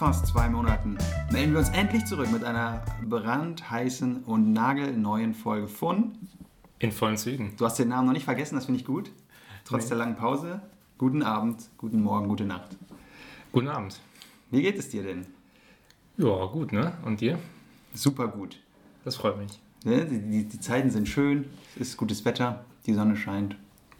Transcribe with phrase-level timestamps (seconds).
[0.00, 0.96] fast zwei Monaten
[1.30, 6.12] melden wir uns endlich zurück mit einer brandheißen und nagelneuen Folge von.
[6.78, 7.52] In vollen Zügen.
[7.58, 9.10] Du hast den Namen noch nicht vergessen, das finde ich gut.
[9.66, 9.88] Trotz Nee.
[9.90, 10.62] der langen Pause.
[10.96, 12.78] Guten Abend, guten Morgen, gute Nacht.
[13.52, 14.00] Guten Abend.
[14.50, 15.26] Wie geht es dir denn?
[16.16, 16.94] Ja, gut, ne?
[17.04, 17.38] Und dir?
[17.92, 18.58] Super gut.
[19.04, 19.60] Das freut mich.
[19.84, 20.06] Ne?
[20.06, 23.54] Die, die, die Zeiten sind schön, es ist gutes Wetter, die Sonne scheint.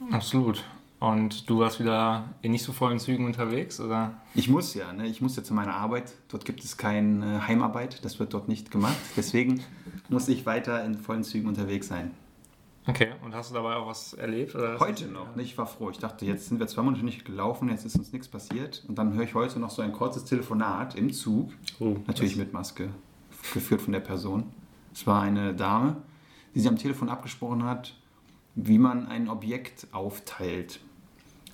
[0.09, 0.65] Absolut.
[1.01, 4.13] Und du warst wieder in nicht so vollen Zügen unterwegs, oder?
[4.35, 5.07] Ich muss ja, ne?
[5.07, 6.13] ich muss ja zu meiner Arbeit.
[6.27, 8.95] Dort gibt es keine Heimarbeit, das wird dort nicht gemacht.
[9.17, 9.63] Deswegen
[10.09, 12.11] muss ich weiter in vollen Zügen unterwegs sein.
[12.85, 14.55] Okay, und hast du dabei auch was erlebt?
[14.79, 15.41] Heute noch, ne?
[15.41, 15.89] ich war froh.
[15.89, 18.85] Ich dachte, jetzt sind wir zwei Monate nicht gelaufen, jetzt ist uns nichts passiert.
[18.87, 22.53] Und dann höre ich heute noch so ein kurzes Telefonat im Zug, Oh, natürlich mit
[22.53, 22.89] Maske,
[23.55, 24.51] geführt von der Person.
[24.93, 25.97] Es war eine Dame,
[26.53, 27.95] die sie am Telefon abgesprochen hat,
[28.53, 30.79] wie man ein Objekt aufteilt.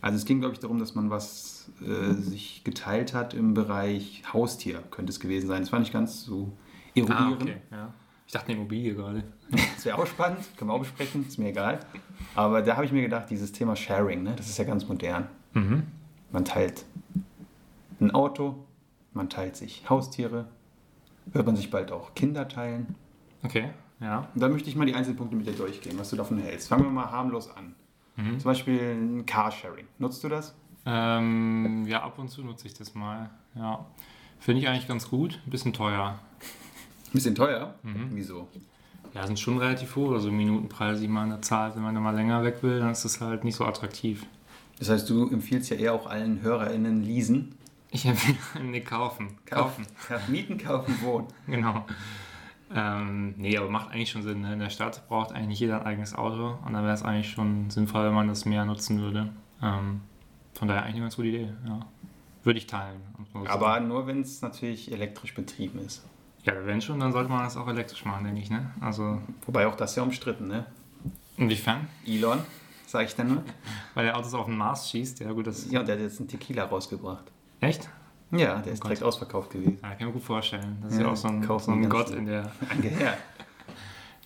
[0.08, 4.23] Also es ging, glaube ich, darum, dass man was äh, sich geteilt hat im Bereich
[4.31, 5.61] Haustier, könnte es gewesen sein.
[5.63, 6.53] Das war nicht ganz so
[6.95, 7.33] Ah, eruieren.
[7.33, 7.94] okay, ja.
[8.25, 9.23] Ich dachte eine Immobilie gerade.
[9.52, 11.81] Das wäre auch spannend, können wir auch besprechen, ist mir egal.
[12.35, 15.28] Aber da habe ich mir gedacht, dieses Thema Sharing, ne, das ist ja ganz modern.
[15.53, 15.83] Mhm.
[16.31, 16.85] Man teilt
[18.00, 18.63] ein Auto,
[19.13, 20.47] man teilt sich Haustiere,
[21.25, 22.95] wird man sich bald auch Kinder teilen.
[23.44, 24.28] Okay, ja.
[24.33, 26.69] Und da möchte ich mal die Einzelpunkte mit dir durchgehen, was du davon hältst.
[26.69, 27.75] Fangen wir mal harmlos an.
[28.17, 28.39] Mhm.
[28.39, 29.87] Zum Beispiel ein Carsharing.
[29.99, 30.53] Nutzt du das?
[30.85, 33.29] Ähm, ja, ab und zu nutze ich das mal.
[33.55, 33.85] Ja.
[34.39, 35.39] Finde ich eigentlich ganz gut.
[35.45, 36.19] Ein bisschen teuer.
[37.13, 37.75] Bisschen teuer.
[37.83, 38.09] Mhm.
[38.11, 38.47] Wieso?
[39.13, 40.11] Ja, sind schon relativ hoch.
[40.11, 41.75] Also Minutenpreise, die man da zahlt.
[41.75, 44.25] Wenn man da mal länger weg will, dann ist das halt nicht so attraktiv.
[44.79, 47.55] Das heißt, du empfiehlst ja eher auch allen HörerInnen leasen.
[47.89, 49.38] Ich empfehle, nee, kaufen.
[49.45, 49.85] Kaufen.
[50.09, 51.27] Ja, mieten, kaufen, wohnen.
[51.47, 51.85] Genau.
[52.73, 54.41] Ähm, nee, aber macht eigentlich schon Sinn.
[54.41, 54.53] Ne?
[54.53, 57.69] In der Stadt braucht eigentlich jeder ein eigenes Auto und dann wäre es eigentlich schon
[57.69, 59.29] sinnvoll, wenn man das mehr nutzen würde.
[59.61, 60.01] Ähm,
[60.53, 61.53] von daher eigentlich eine ganz gute Idee.
[61.66, 61.79] Ja.
[62.44, 63.00] Würde ich teilen.
[63.33, 63.88] so Aber sagen.
[63.88, 66.06] nur, wenn es natürlich elektrisch betrieben ist.
[66.44, 68.50] ja, wenn schon, dann sollte man das auch elektrisch machen, denke ich.
[68.50, 68.72] Ne?
[68.81, 70.66] Also Wobei auch das ja umstritten, ne?
[71.38, 71.88] inwiefern?
[72.06, 72.39] Elon,
[72.85, 73.44] sage ich dann nur.
[73.94, 75.19] Weil der Autos auf den Mars schießt.
[75.22, 77.25] Ja gut, das Ja, und der hat jetzt einen Tequila rausgebracht.
[77.61, 77.89] echt.
[78.31, 78.89] Ja, der ist Gott.
[78.89, 79.77] direkt ausverkauft gewesen.
[79.81, 80.77] Ja, kann ich mir gut vorstellen.
[80.81, 82.51] Das ist Ja, ja, auch so ein, so ein Gott in der.
[82.99, 83.17] Ja.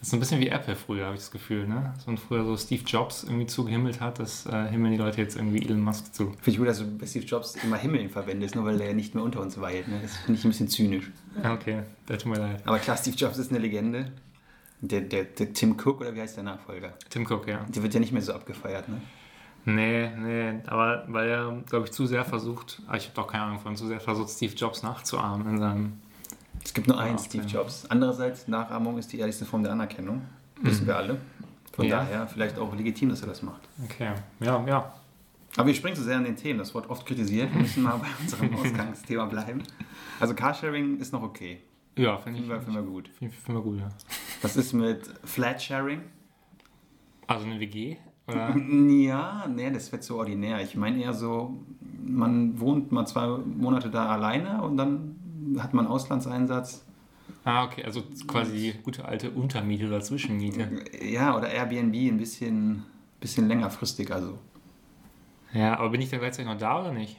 [0.02, 1.68] Das ist so ein bisschen wie Apple früher, habe ich das Gefühl.
[1.68, 1.94] Ne?
[2.04, 5.36] So ein früher so Steve Jobs irgendwie zugehimmelt hat, das äh, himmeln die Leute jetzt
[5.36, 6.32] irgendwie Elon Musk zu.
[6.32, 8.94] Finde ich gut, dass du bei Steve Jobs immer Himmeln verwendest, nur weil der ja
[8.94, 9.88] nicht mehr unter uns weilt.
[9.88, 10.00] Ne?
[10.02, 11.12] Das finde ich ein bisschen zynisch.
[11.44, 12.64] Okay, der tut mir leid.
[12.66, 14.12] Aber klar, Steve Jobs ist eine Legende.
[14.80, 16.94] Der, der, der Tim Cook, oder wie heißt der Nachfolger?
[17.12, 17.64] Tim Cook, ja.
[17.70, 19.00] Der wird ja nicht mehr so abgefeiert, ne?
[19.66, 23.44] Nee, nee, aber weil er, glaube ich, zu sehr versucht, ah, ich habe doch keine
[23.44, 25.94] Ahnung von, zu sehr versucht, Steve Jobs nachzuahmen in seinem.
[26.64, 27.46] Es gibt nur einen Steve.
[27.46, 27.86] Jobs.
[27.90, 30.22] Andererseits, Nachahmung ist die ehrlichste Form der Anerkennung.
[30.62, 31.18] Wissen wir alle.
[31.74, 31.98] Von Ja.
[32.04, 33.62] daher vielleicht auch legitim, dass er das macht.
[33.84, 34.94] Okay, ja, ja.
[35.58, 36.60] Aber wir springen zu sehr an den Themen.
[36.60, 37.52] Das wird oft kritisiert.
[37.54, 39.64] Wir müssen mal bei unserem Ausgangsthema bleiben.
[40.20, 41.62] Also Carsharing ist noch okay.
[41.98, 43.10] Ja, finde ich, Finden wir, finden gut.
[43.10, 43.90] find, find wir gut, ja.
[44.42, 46.02] Was ist mit Flatsharing?
[47.28, 47.98] Also eine WG?
[48.28, 48.56] Oder?
[48.58, 50.62] Ja, nee, das wird so ordinär.
[50.62, 51.64] Ich meine eher so,
[52.06, 55.16] man wohnt mal zwei Monate da alleine und dann
[55.60, 56.86] hat man Auslandseinsatz.
[57.44, 60.70] ah, okay, also quasi gute alte Untermiete oder Zwischenmiete.
[61.04, 62.84] Ja, oder Airbnb ein bisschen,
[63.20, 64.12] bisschen längerfristig.
[64.14, 64.38] Also.
[65.54, 67.18] Ja, aber bin ich dann gleichzeitig noch da oder nicht?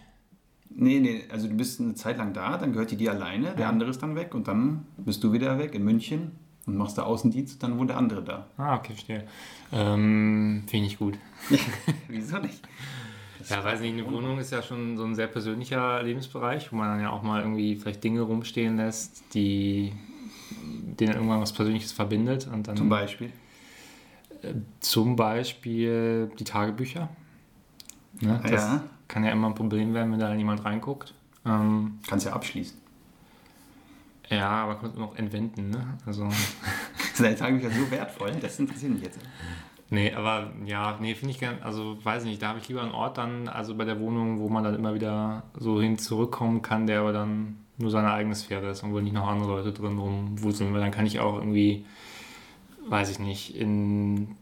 [0.75, 3.61] Nee, nee, also du bist eine Zeit lang da, dann gehört die dir alleine, der
[3.65, 3.69] Ja.
[3.69, 6.33] andere ist dann weg und dann bist du wieder weg in München
[6.67, 8.47] und machst da Außendienst, dann wohnt der andere da.
[8.57, 9.25] Ah, okay, verstehe.
[9.73, 11.19] Ähm, finde ich gut.
[12.09, 12.63] Wieso nicht?
[13.49, 16.89] Ja, weiß nicht, eine Wohnung ist ja schon so ein sehr persönlicher Lebensbereich, wo man
[16.89, 19.93] dann ja auch mal irgendwie vielleicht Dinge rumstehen lässt, die
[21.01, 22.47] denen irgendwann was Persönliches verbindet.
[22.53, 23.33] Und dann Zum Beispiel.
[24.81, 27.09] Zum Beispiel die Tagebücher.
[28.21, 28.85] Ne, das Ja.
[29.09, 31.15] kann ja immer ein Problem werden, wenn da jemand reinguckt.
[31.45, 32.79] Ähm, Kannst ja abschließen.
[34.33, 35.99] Ja, aber kann man auch entwenden, ne?
[36.07, 36.29] Also,
[37.15, 38.33] Sind deine Tagebücher so wertvoll?
[38.41, 39.19] Das interessiert mich jetzt.
[39.91, 42.93] nee, aber ja, nee, finde ich gern, also weiß nicht, da habe ich lieber einen
[42.93, 46.87] Ort dann, also bei der Wohnung, wo man dann immer wieder so hin zurückkommen kann,
[46.87, 49.99] der aber dann nur seine eigene Sphäre ist und wo nicht noch andere Leute drin
[49.99, 51.85] rumwuseln, weil dann kann ich auch irgendwie,
[52.89, 54.37] weiß ich nicht, in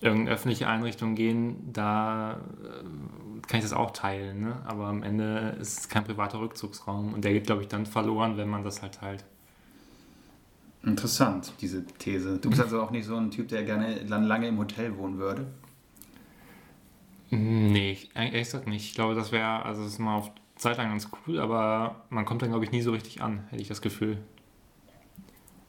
[0.00, 4.56] irgendeine öffentliche Einrichtung gehen, da äh, kann ich das auch teilen, ne?
[4.64, 8.36] aber am Ende ist es kein privater Rückzugsraum und der geht, glaube ich, dann verloren,
[8.36, 9.24] wenn man das halt teilt.
[10.86, 12.38] Interessant, diese These.
[12.38, 15.18] Du bist also auch nicht so ein Typ, der gerne lan- lange im Hotel wohnen
[15.18, 15.46] würde.
[17.30, 18.84] Nee, ich- ehrlich gesagt nicht.
[18.90, 22.24] Ich glaube, das wäre, also das ist mal auf Zeit lang ganz cool, aber man
[22.24, 24.18] kommt dann, glaube ich, nie so richtig an, hätte ich das Gefühl.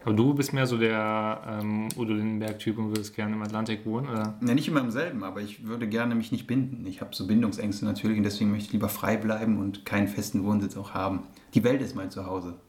[0.03, 4.07] Aber du bist mehr so der ähm, Udo Lindenberg-Typ und würdest gerne im Atlantik wohnen,
[4.07, 4.37] oder?
[4.45, 6.85] Ja, nicht immer im selben, aber ich würde gerne mich nicht binden.
[6.85, 10.43] Ich habe so Bindungsängste natürlich und deswegen möchte ich lieber frei bleiben und keinen festen
[10.43, 11.23] Wohnsitz auch haben.
[11.55, 12.59] Die Welt ist mein Zuhause.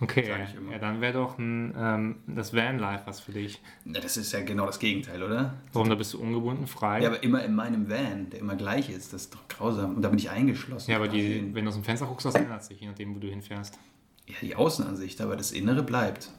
[0.00, 0.72] Okay, Sag ich immer.
[0.72, 3.62] ja, dann wäre doch ein, ähm, das Vanlife was für dich.
[3.84, 5.54] Na, das ist ja genau das Gegenteil, oder?
[5.72, 7.00] Warum, da bist du ungebunden, frei?
[7.00, 9.12] Ja, aber immer in meinem Van, der immer gleich ist.
[9.14, 9.96] Das ist doch grausam.
[9.96, 10.90] Und da bin ich eingeschlossen.
[10.90, 13.18] Ja, aber die, wenn du aus dem Fenster guckst, das ändert sich, je nachdem, wo
[13.20, 13.78] du hinfährst.
[14.26, 16.30] ja, die Außenansicht, aber das Innere bleibt.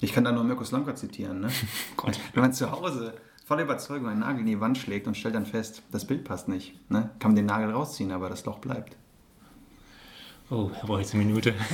[0.00, 1.48] Ich kann da nur Mirko Slomka zitieren, ne?
[1.96, 2.18] Gott.
[2.32, 3.14] Wenn man zu Hause
[3.44, 6.48] voller Überzeugung einen Nagel in die Wand schlägt und stellt dann fest, das Bild passt
[6.48, 7.10] nicht, ne?
[7.18, 8.96] kann man den Nagel rausziehen, aber das Loch bleibt.
[10.50, 11.54] Oh, aber jetzt eine Minute.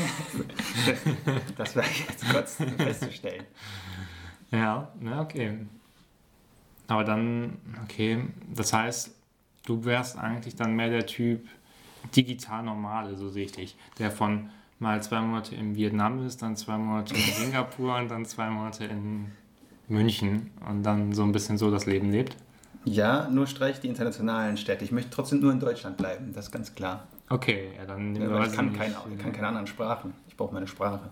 [1.56, 3.44] Das wäre jetzt kurz festzustellen.
[4.50, 5.58] Ja, na okay.
[6.88, 8.24] Aber dann, okay,
[8.54, 9.14] das heißt,
[9.66, 11.46] du wärst eigentlich dann mehr der Typ
[12.16, 16.56] digital normale, so sehe ich dich, der von mal zwei Monate in Vietnam ist, dann
[16.56, 19.26] zwei Monate in Singapur und dann zwei Monate in
[19.88, 22.36] München und dann so ein bisschen so das Leben lebt.
[22.84, 24.84] Ja, nur streich die internationalen Städte.
[24.84, 27.06] Ich möchte trotzdem nur in Deutschland bleiben, das ist ganz klar.
[27.30, 30.12] Okay, ja, dann nehmen Ja, wir weiß ich kann, keine, ich kann keine anderen Sprachen.
[30.28, 31.10] Ich brauche meine Sprache.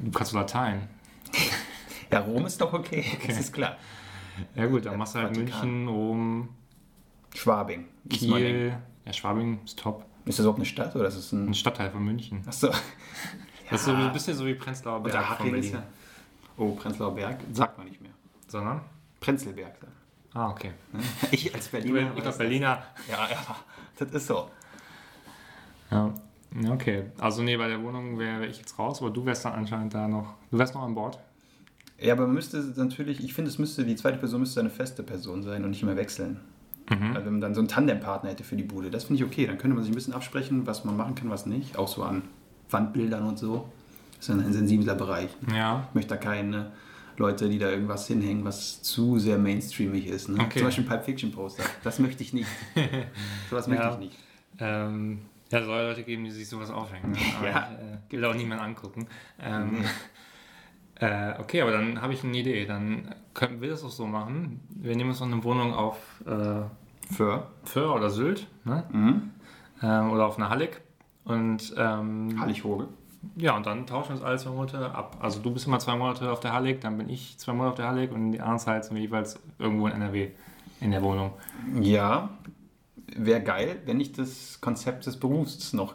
[0.00, 0.88] Du kannst Latein.
[2.12, 3.76] Ja, Rom ist doch okay, das ist klar.
[4.54, 5.60] Ja gut, dann Ja, machst du halt Vatikan.
[5.68, 6.48] München, Rom,
[7.34, 7.86] Schwabing.
[8.08, 8.76] Kiel.
[9.04, 10.04] Ja, Schwabing ist top.
[10.24, 11.48] Ist das überhaupt eine Stadt oder ist es ein...
[11.48, 12.42] Ein Stadtteil von München.
[12.46, 12.70] Achso.
[13.70, 15.72] Das ist so ein bisschen so wie Prenzlauer Berg der von Berlin.
[15.72, 15.82] ja...
[16.56, 18.12] Oh, Prenzlauer Berg, sagt man nicht mehr.
[18.46, 18.82] Sondern?
[19.18, 19.74] Prenzlberg.
[20.34, 20.72] Ah, okay.
[21.32, 22.12] Ich als Berliner.
[22.14, 22.38] Ich das.
[22.38, 22.82] Berliner.
[23.10, 23.56] Ja, ja,
[23.98, 24.50] das ist so.
[25.90, 26.12] Ja.
[26.70, 27.04] Okay.
[27.18, 30.06] Also nee, bei der Wohnung wäre ich jetzt raus, aber du wärst dann anscheinend da
[30.06, 30.34] noch.
[30.50, 31.18] Du wärst noch an Bord.
[32.00, 35.02] Ja, aber man müsste natürlich, ich finde, es müsste, die zweite Person müsste eine feste
[35.02, 36.40] Person sein und nicht immer wechseln.
[36.90, 37.08] Mhm.
[37.14, 39.46] Also wenn man dann so einen Tandempartner hätte für die Bude, das finde ich okay.
[39.46, 41.76] Dann könnte man sich ein bisschen absprechen, was man machen kann, was nicht.
[41.78, 42.22] Auch so an
[42.70, 43.68] Wandbildern und so.
[44.16, 45.30] Das ist dann ein sensibler Bereich.
[45.52, 45.86] Ja.
[45.88, 46.72] Ich möchte da keine
[47.16, 50.28] Leute, die da irgendwas hinhängen, was zu sehr mainstreamig ist.
[50.28, 50.36] Ne?
[50.40, 50.58] Okay.
[50.58, 51.62] Zum Beispiel ein Pulp Fiction Poster.
[51.82, 52.48] Das möchte ich nicht.
[53.50, 53.92] Sowas möchte Ja.
[53.92, 54.18] ich nicht.
[54.58, 55.20] Ähm,
[55.54, 57.12] ja, es soll Leute geben, die sich sowas aufhängen.
[57.12, 57.18] Ne?
[57.38, 57.68] Aber Ja.
[58.08, 59.06] ich äh, will auch niemand angucken.
[59.40, 59.86] Ähm, Nee.
[61.06, 62.66] äh, okay, aber dann habe ich eine Idee.
[62.66, 64.60] Dann könnten wir das auch so machen.
[64.70, 65.96] Wir nehmen uns noch eine Wohnung auf
[66.26, 66.62] äh,
[67.12, 67.48] Für?
[67.64, 68.84] Föhr oder Sylt ne?
[68.92, 69.30] Mhm.
[69.82, 70.80] ähm, oder auf einer Hallig.
[71.24, 72.86] Und ähm, Hallig-Hoge.
[73.36, 75.16] Ja, und dann tauschen wir uns alle zwei Monate ab.
[75.20, 77.76] Also du bist immer zwei Monate auf der Hallig, dann bin ich zwei Monate auf
[77.76, 80.28] der Hallig und die anderen Zeit sind wir jeweils irgendwo in NRW
[80.80, 81.32] in der Wohnung.
[81.80, 82.28] Ja,
[83.16, 85.94] wäre geil, wenn nicht das Konzept des Berufs noch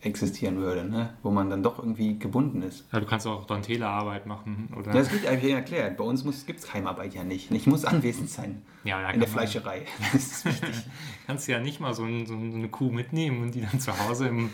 [0.00, 1.14] existieren würde, ne?
[1.24, 2.84] wo man dann doch irgendwie gebunden ist.
[2.92, 4.88] Ja, du kannst auch dann Telearbeit machen oder.
[4.92, 5.96] Ja, das geht eigentlich erklärt.
[5.96, 7.50] Bei uns gibt es Heimarbeit ja nicht.
[7.50, 9.82] Ich muss anwesend sein ja, da in der man- Fleischerei.
[10.12, 10.70] Das ist wichtig.
[11.26, 13.92] Kannst du ja nicht mal so, ein, so eine Kuh mitnehmen und die dann zu
[14.06, 14.50] Hause im,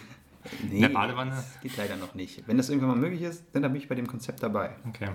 [0.63, 1.31] Nee, in der Badewanne.
[1.33, 2.47] das geht leider noch nicht.
[2.47, 4.71] Wenn das irgendwann mal möglich ist, dann bin ich bei dem Konzept dabei.
[4.89, 5.09] Okay.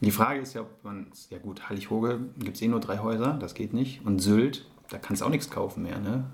[0.00, 3.34] Die Frage ist ja, ob man, ja gut, Hallig-Hoge gibt es eh nur drei Häuser,
[3.34, 4.04] das geht nicht.
[4.04, 6.24] Und Sylt, da kannst du auch nichts kaufen mehr, ne?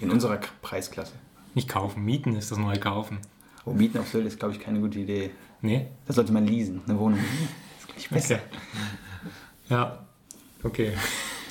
[0.00, 1.14] In unserer Preisklasse.
[1.54, 3.18] Nicht kaufen, mieten ist das neue kaufen.
[3.64, 5.30] Oh, Mieten auf Sylt ist, glaube ich, keine gute Idee.
[5.60, 5.88] Nee?
[6.06, 7.18] Das sollte man leasen, eine Wohnung.
[7.94, 8.40] Das ist gleich besser.
[9.70, 10.06] Ja.
[10.62, 10.92] Okay.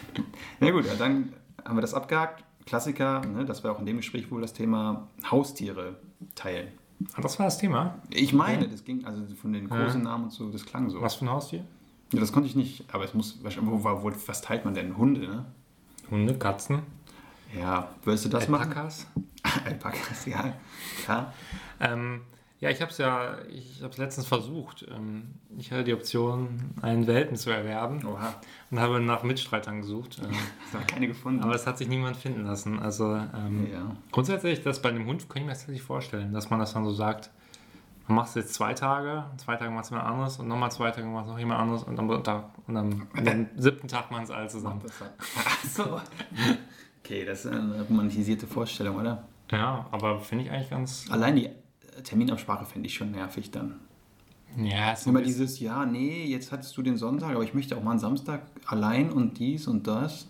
[0.60, 1.34] Na gut, ja, dann
[1.66, 2.44] haben wir das abgehakt.
[2.68, 5.96] Klassiker, ne, das war auch in dem Gespräch wohl das Thema Haustiere
[6.36, 6.68] teilen.
[7.14, 8.02] Ah, das war das Thema.
[8.12, 11.02] Ich meine, das ging, also von den großen Namen und so, das klang so.
[11.02, 11.66] Was für ein Haustier?
[12.14, 14.98] Ja, das konnte ich nicht, aber es muss, wo, was teilt man denn?
[14.98, 15.46] Hunde, ne?
[16.10, 16.82] Hunde, Katzen,
[17.58, 18.70] Ja, würdest du das machen?
[18.70, 19.08] Alpakas.
[19.66, 20.54] Alpakas, ja.
[21.04, 21.34] Klar.
[21.80, 22.22] Ähm,
[22.62, 24.86] ja, ich habe es ja, ich habe es letztens versucht.
[24.90, 28.36] Ähm, ich hatte die Option, einen Welpen zu erwerben Oha,
[28.72, 30.22] und habe nach Mitstreitern gesucht.
[30.68, 31.44] Es hat keine gefunden.
[31.44, 32.80] aber es hat sich niemand finden lassen.
[32.80, 33.96] Also ähm, ja.
[34.12, 36.86] grundsätzlich, das bei einem Hund kann ich mir das tatsächlich vorstellen, dass man das dann
[36.86, 37.30] so sagt,
[38.08, 40.92] man macht es jetzt zwei Tage, zwei Tage macht es jemand anderes und nochmal zwei
[40.92, 44.24] Tage macht es noch jemand anderes und am, Tag, und am, am siebten Tag machen
[44.24, 44.82] es alle zusammen.
[45.46, 46.02] Ach so.
[47.04, 49.28] Okay, das ist eine romantisierte Vorstellung, oder?
[49.52, 51.06] Ja, aber finde ich eigentlich ganz.
[51.10, 51.50] Allein die
[52.04, 53.80] Terminabsprache finde ich schon nervig dann.
[54.58, 57.76] Ja, es ist Immer dieses, ja, nee, jetzt hattest du den Sonntag, aber ich möchte
[57.76, 60.28] auch mal einen Samstag allein und dies und das.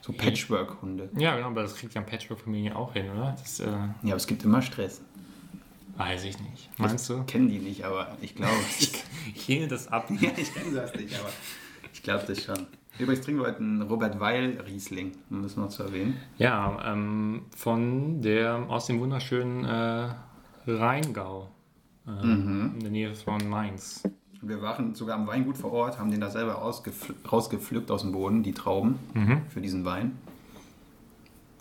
[0.00, 1.10] So Patchwork-Hunde.
[1.16, 3.36] Ja, genau, aber das kriegt ja ein Patchwork-Familie auch hin, oder?
[3.38, 5.00] Das äh, Ja, aber es gibt immer Stress.
[5.96, 6.70] Weiß ich nicht.
[6.78, 7.22] Meinst du?
[7.24, 8.52] Kennen die nicht, aber ich glaube.
[9.36, 10.10] Ich lehne das ab.
[10.20, 11.30] ja, ich kenne das nicht, aber
[11.94, 12.66] ich glaube das schon.
[12.98, 16.18] Übrigens trinken wir heute einen Robert Weil Riesling, um das noch zu erwähnen.
[16.36, 20.08] Ja, ähm, von der, aus dem wunderschönen äh,
[20.66, 21.50] Rheingau,
[22.06, 24.02] äh, in der Nähe von Mainz.
[24.42, 28.12] Wir waren sogar am Weingut vor Ort, haben den da selber ausgepfl- rausgepflückt aus dem
[28.12, 28.98] Boden, die Trauben
[29.48, 30.18] für diesen Wein.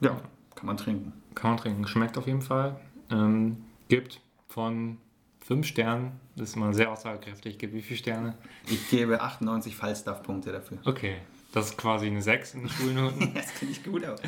[0.01, 0.17] Ja,
[0.55, 1.13] kann man trinken.
[1.33, 1.87] Kann man trinken.
[1.87, 2.75] Schmeckt auf jeden Fall.
[3.09, 4.19] Ähm, gibt
[4.53, 4.97] von
[5.39, 6.11] fünf Sternen.
[6.35, 7.57] Das ist immer sehr aussagekräftig.
[7.57, 8.37] Gibt wie viele Sterne?
[8.67, 10.77] Ich gebe 98 Falstaff-Punkte dafür.
[10.85, 11.17] Okay.
[11.53, 13.31] Das ist quasi eine 6 in den Schulnoten.
[13.35, 14.19] das finde ich gut aus.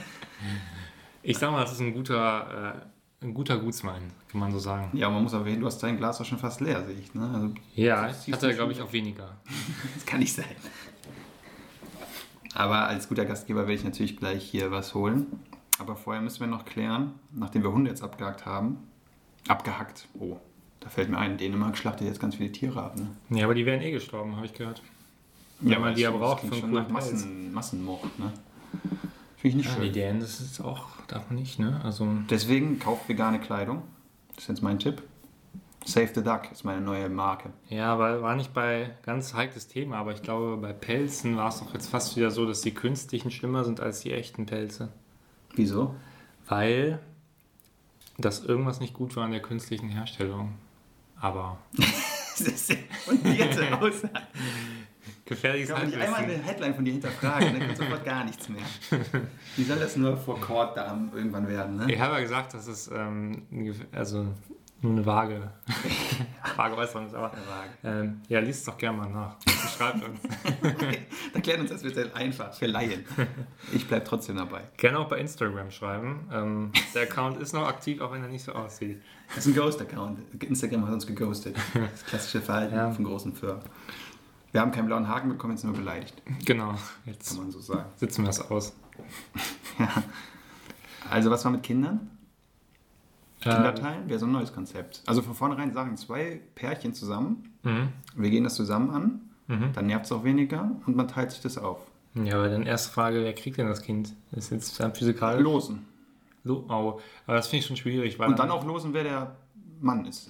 [1.21, 2.83] Ich sag mal, das ist ein guter,
[3.21, 4.95] äh, ein guter Gutswein, kann man so sagen.
[4.97, 7.13] Ja, man muss aber, du hast dein Glas auch schon fast leer, sehe ich.
[7.13, 7.29] Ne?
[7.33, 9.37] Also, Ja, ich hatte, glaube ich, auch weniger.
[9.95, 10.45] Das kann nicht sein.
[12.55, 15.27] Aber als guter Gastgeber werde ich natürlich gleich hier was holen.
[15.77, 18.77] Aber vorher müssen wir noch klären, nachdem wir Hunde jetzt abgehakt haben.
[19.47, 20.07] Abgehackt.
[20.19, 20.37] Oh,
[20.79, 22.95] da fällt mir ein, Dänemark schlachtet jetzt ganz viele Tiere ab.
[22.97, 23.07] Ne?
[23.37, 24.81] Ja, aber die wären eh gestorben, habe ich gehört.
[25.59, 26.89] Wenn man die ja braucht für schon nach.
[26.89, 28.19] Massen, Massenmord.
[28.19, 28.33] Ne?
[29.37, 29.83] Finde ich nicht Ja, schön.
[29.83, 31.79] die Dänen, das ist auch, darf man nicht, ne?
[31.83, 33.83] Also, Deswegen kauft vegane Kleidung.
[34.35, 35.01] Das ist jetzt mein Tipp.
[35.85, 37.51] Save the Duck ist meine neue Marke.
[37.69, 41.59] ja, weil war nicht bei ganz heikles Thema, aber ich glaube, bei Pelzen war es
[41.59, 44.89] doch jetzt fast wieder so, dass die künstlichen schlimmer sind als die echten Pelze.
[45.53, 45.93] Wieso?
[46.47, 46.99] Weil
[48.17, 50.53] das irgendwas nicht gut war an der künstlichen Herstellung.
[51.19, 51.57] Aber
[52.37, 54.13] Das ist eine fundierte Aussage.
[55.23, 58.49] gefährliches Kann man nicht einmal eine Headline von dir hinterfragen, dann kommt sofort gar nichts
[58.49, 58.61] mehr.
[59.55, 61.91] Wie soll das nur vor Court da irgendwann werden, ne?
[61.91, 63.43] Ich habe ja gesagt, dass es ähm,
[63.93, 64.27] also
[64.81, 65.49] nur eine vage,
[66.55, 67.31] vage Äußerung ist, aber
[67.83, 69.37] ähm, ja, liest es doch gerne mal nach.
[69.77, 70.19] Schreibt uns.
[71.33, 73.03] Da klärt uns das bitte einfach für Laien.
[73.73, 74.61] Ich bleib trotzdem dabei.
[74.77, 76.29] Gerne auch bei Instagram schreiben.
[76.31, 79.01] Ähm, der Account ist noch aktiv, auch wenn er nicht so aussieht.
[79.29, 80.19] Das ist ein Ghost-Account.
[80.43, 81.57] Instagram hat uns geghostet.
[81.73, 82.91] Das klassische Verhalten Ja.
[82.91, 83.61] von großen Firmen.
[84.53, 87.59] Wir haben keinen blauen Haken bekommen, jetzt sind wir beleidigt, Genau, kann jetzt man so
[87.59, 87.89] sagen.
[87.97, 88.73] sitzen wir es aus.
[89.79, 89.89] Ja.
[91.09, 92.09] Also was war mit Kindern?
[93.41, 95.03] Äh, Kinderteilen wäre so ein neues Konzept.
[95.05, 97.89] Also von vornherein sagen zwei Pärchen zusammen, mhm.
[98.15, 99.73] wir gehen das zusammen an, Mhm.
[99.73, 101.79] dann nervt es auch weniger und man teilt sich das auf.
[102.15, 104.13] Ja, aber dann erste Frage, wer kriegt denn das Kind?
[104.31, 105.43] Ist jetzt dann physikalisch?
[105.43, 105.85] Losen.
[106.43, 109.35] Lo oh, aber das finde ich schon schwierig, Und dann auch losen, wer der
[109.81, 110.29] Mann ist.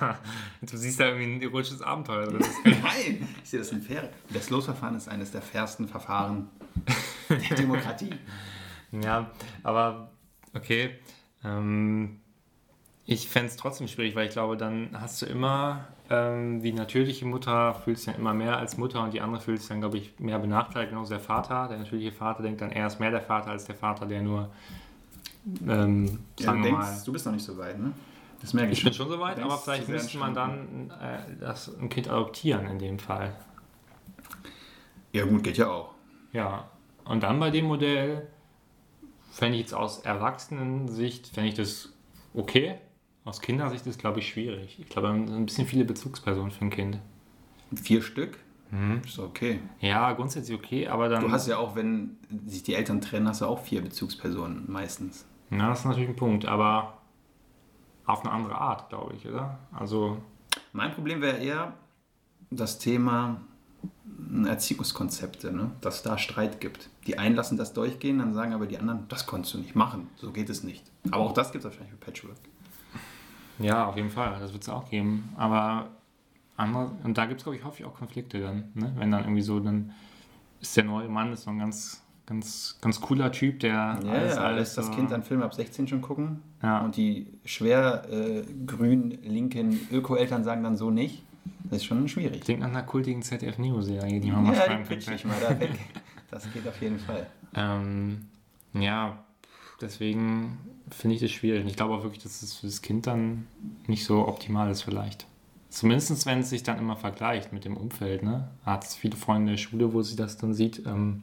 [0.62, 2.44] du siehst da irgendwie ein erotisches Abenteuer drin.
[2.64, 4.08] Nein, ich sehe das in fair.
[4.30, 6.48] Das Losverfahren ist eines der fairsten Verfahren
[7.28, 8.10] der Demokratie.
[8.90, 9.30] Ja,
[9.62, 10.10] aber
[10.54, 10.98] okay.
[11.44, 12.21] Ähm,
[13.04, 17.24] ich fände es trotzdem schwierig, weil ich glaube, dann hast du immer ähm, die natürliche
[17.24, 19.96] Mutter fühlt sich dann immer mehr als Mutter und die andere fühlt sich dann, glaube
[19.98, 20.90] ich, mehr benachteiligt.
[20.90, 21.68] Genauso der Vater.
[21.68, 24.50] Der natürliche Vater denkt dann, er ist mehr der Vater als der Vater, der nur,
[25.66, 26.84] ähm, Ja, du, wir mal.
[26.84, 27.92] denkst, du bist noch nicht so weit, ne?
[28.42, 28.78] Das merke ich.
[28.78, 32.08] Ich bin schon soweit, Du aber denkst vielleicht müsste man dann äh, das, ein Kind
[32.08, 33.34] adoptieren in dem Fall.
[35.12, 35.94] Ja, gut, geht ja auch.
[36.32, 36.70] Ja,
[37.04, 38.28] und dann bei dem Modell
[39.30, 41.92] fände ich jetzt aus Erwachsenensicht, fände ich das
[42.34, 42.78] okay.
[43.24, 44.78] Aus Kindersicht ist glaube ich, schwierig.
[44.80, 46.98] Ich glaube, ein bisschen viele Bezugspersonen für ein Kind.
[47.74, 48.38] Vier Stück?
[48.70, 49.02] Mhm.
[49.04, 49.60] Ist okay.
[49.80, 51.22] Ja, grundsätzlich okay, aber dann.
[51.22, 55.26] Du hast ja auch, wenn sich die Eltern trennen, hast du auch vier Bezugspersonen meistens.
[55.50, 56.98] Ja, das ist natürlich ein Punkt, aber
[58.06, 59.58] auf eine andere Art, glaube ich, oder?
[59.72, 60.18] Also,
[60.72, 61.74] Mein Problem wäre eher
[62.50, 63.42] das Thema
[64.04, 65.70] hm, Erziehungskonzepte, ne?
[65.82, 66.88] dass es da Streit gibt.
[67.06, 70.08] Die einen lassen das durchgehen, dann sagen aber die anderen, das konntest du nicht machen,
[70.16, 70.84] so geht es nicht.
[71.10, 72.36] Aber auch das gibt es wahrscheinlich für Patchwork.
[73.58, 75.28] Ja, auf jeden Fall, das wird es auch geben.
[75.36, 75.88] Aber
[76.56, 78.92] andere, und da gibt es, glaube ich, häufig auch Konflikte dann, ne?
[78.96, 79.92] Wenn dann irgendwie so, dann
[80.60, 84.34] ist der neue Mann ist so ein ganz, ganz, ganz cooler Typ, der Ja, alles,
[84.36, 86.80] ja, alles das so- Kind dann Filme ab 16 schon gucken Ja.
[86.80, 91.24] und die schwer äh, grün linken Öko-Eltern sagen dann so nicht.
[91.64, 92.42] Das ist schon schwierig.
[92.42, 95.14] Klingt nach einer kultigen ZDF-Neo-Serie, die man mal Ja, schreiben die pitch könnte.
[95.20, 95.72] ich mal da weg.
[96.30, 97.26] Das geht auf jeden Fall.
[97.54, 98.28] Ähm,
[98.72, 99.18] ja,
[99.82, 100.58] deswegen
[100.92, 101.62] finde ich das schwierig.
[101.62, 103.46] Und ich glaube auch wirklich, dass es für das Kind dann
[103.86, 105.26] nicht so optimal ist vielleicht.
[105.70, 108.22] Zumindest wenn es sich dann immer vergleicht mit dem Umfeld.
[108.22, 108.48] Ne?
[108.64, 110.84] Hat es viele Freunde in der Schule, wo sie das dann sieht.
[110.86, 111.22] Ähm,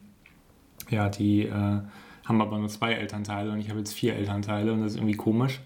[0.89, 4.81] ja, die äh, haben aber nur zwei Elternteile und ich habe jetzt vier Elternteile und
[4.81, 5.59] das ist irgendwie komisch.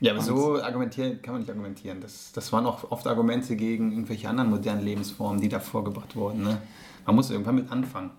[0.00, 2.00] Ja, aber so argumentieren kann man nicht argumentieren.
[2.00, 6.42] Das, das waren auch oft Argumente gegen irgendwelche anderen modernen Lebensformen, die da vorgebracht wurden.
[6.42, 6.58] Ne?
[7.06, 8.10] Man muss irgendwann mit anfangen.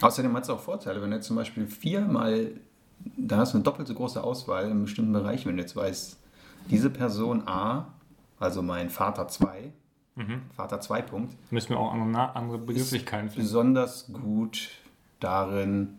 [0.00, 2.50] Außerdem hat es auch Vorteile, wenn du zum Beispiel viermal,
[3.16, 6.18] da hast du eine doppelt so große Auswahl in bestimmten Bereichen, wenn du jetzt weißt,
[6.70, 7.86] diese Person A,
[8.38, 9.72] also mein Vater 2,
[10.56, 13.42] Vater 2 Punkt, Müssen wir auch andere, Begrifflichkeiten finden.
[13.42, 14.70] besonders gut
[15.20, 15.98] darin,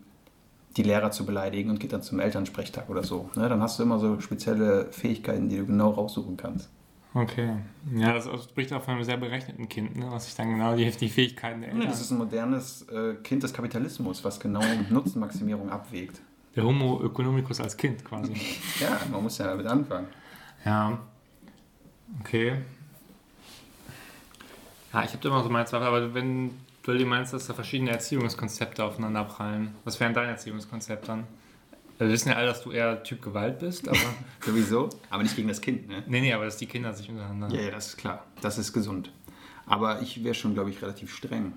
[0.76, 3.30] die Lehrer zu beleidigen und geht dann zum Elternsprechtag oder so.
[3.36, 3.48] Ne?
[3.48, 6.68] Dann hast du immer so spezielle Fähigkeiten, die du genau raussuchen kannst.
[7.14, 7.56] Okay.
[7.94, 10.06] Ja, das spricht auch von einem sehr berechneten Kind, ne?
[10.10, 11.90] was sich dann genau die, die Fähigkeiten der Nee, Eltern...
[11.92, 16.20] das ist ein modernes äh, Kind des Kapitalismus, was genau Nutzenmaximierung abwägt.
[16.58, 18.34] Der Homo economicus als Kind quasi.
[18.80, 20.08] Ja, man muss ja damit anfangen.
[20.64, 20.98] Ja.
[22.20, 22.56] Okay.
[24.92, 26.50] Ja, ich habe da immer so meine Zweifel, aber wenn
[26.82, 31.24] du dir meinst, dass da verschiedene Erziehungskonzepte aufeinander prallen, was wären deine Erziehungskonzepte dann?
[31.98, 33.98] Wir wissen ja alle, dass du eher Typ Gewalt bist, aber.
[34.40, 36.02] Sowieso, aber nicht gegen das Kind, ne?
[36.08, 37.54] nee, nee, aber dass die Kinder sich untereinander.
[37.54, 38.24] Ja, ja, das ist klar.
[38.40, 39.12] Das ist gesund.
[39.66, 41.52] Aber ich wäre schon, glaube ich, relativ streng.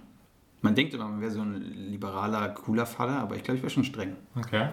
[0.62, 3.72] Man denkt immer, man wäre so ein liberaler, cooler Vater, aber ich glaube, ich wäre
[3.72, 4.16] schon streng.
[4.36, 4.70] Okay.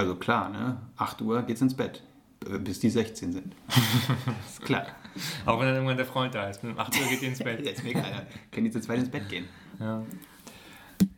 [0.00, 0.78] Also klar, ne?
[0.96, 2.02] 8 Uhr geht's ins Bett,
[2.48, 3.54] äh, bis die 16 sind.
[4.48, 4.86] ist klar.
[5.44, 6.64] Auch wenn dann irgendwann der Freund da ist.
[6.64, 7.62] Um 8 Uhr geht ihr ins Bett.
[7.62, 8.26] Jetzt Alter.
[8.50, 9.44] Können die zu zweit ins Bett gehen.
[9.78, 10.02] Ja.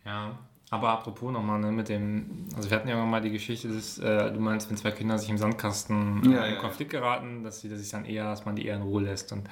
[0.05, 0.37] Ja.
[0.71, 4.33] Aber apropos nochmal, ne, mit dem, also wir hatten ja mal die Geschichte, dass, äh,
[4.33, 7.69] du meinst, wenn zwei Kinder sich im Sandkasten Ja, in ja, Konflikt geraten, dass sie
[7.69, 9.49] dass sich dann eher, dass man die eher in Ruhe lässt und